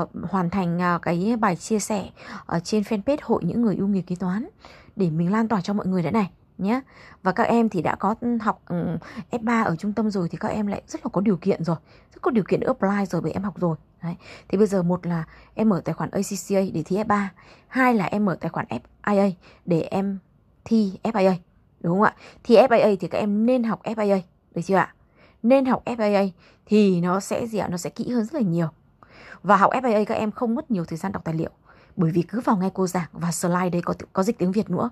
[0.02, 2.10] Uh, hoàn thành uh, cái bài chia sẻ
[2.46, 4.48] ở trên fanpage hội những người yêu nghề kế toán
[4.96, 6.82] để mình lan tỏa cho mọi người đã này nhé
[7.24, 8.98] và các em thì đã có ừ, học ừ,
[9.32, 11.76] F3 ở trung tâm rồi thì các em lại rất là có điều kiện rồi
[12.14, 14.16] rất có điều kiện để apply rồi bởi em học rồi Đấy.
[14.48, 15.24] thì bây giờ một là
[15.54, 17.26] em mở tài khoản ACCA để thi F3
[17.68, 18.66] hai là em mở tài khoản
[19.04, 19.32] FIA
[19.66, 20.20] để em
[20.66, 21.34] thi FIA
[21.80, 22.16] đúng không ạ?
[22.44, 24.20] Thi FIA thì các em nên học FIA
[24.56, 24.94] được chưa ạ?
[25.44, 26.30] Nên học FAA
[26.66, 27.68] thì nó sẽ gì ạ?
[27.68, 28.68] Nó sẽ kỹ hơn rất là nhiều.
[29.44, 31.50] Và học FAA các em không mất nhiều thời gian đọc tài liệu,
[31.96, 34.70] bởi vì cứ vào nghe cô giảng và slide đấy có có dịch tiếng Việt
[34.70, 34.89] nữa,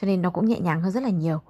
[0.00, 1.40] cho nên nó cũng nhẹ nhàng hơn rất là nhiều.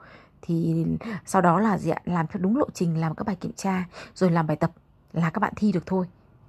[0.42, 0.86] Thì
[1.26, 2.01] sau đó là gì ạ?
[2.05, 3.84] Làm theo đúng lộ trình, làm các bài kiểm tra,
[4.14, 4.70] rồi làm bài tập
[5.12, 6.07] là các bạn thi được thôi.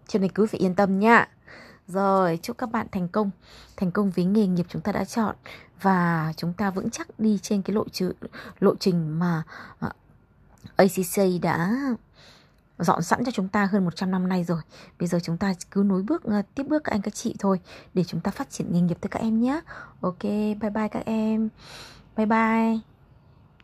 [0.07, 1.27] Cho nên cứ phải yên tâm nhá
[1.87, 3.31] rồi, chúc các bạn thành công
[3.77, 5.35] thành công với nghề nghiệp chúng ta đã chọn.
[5.81, 8.11] Và chúng ta vững chắc đi trên cái lộ trình
[8.59, 9.43] lộ trình mà
[9.79, 9.89] à,
[10.81, 11.75] ACC đã
[12.79, 14.61] dọn sẵn cho chúng ta hơn 100 năm nay rồi.
[14.99, 17.59] Bây giờ chúng ta cứ nối bước ờ, tiếp bước các anh các chị thôi
[17.93, 19.61] để chúng ta phát triển nghề nghiệp tới các em nhé.
[20.01, 21.49] Ok, bye bye các em.
[22.17, 22.90] Bye bye.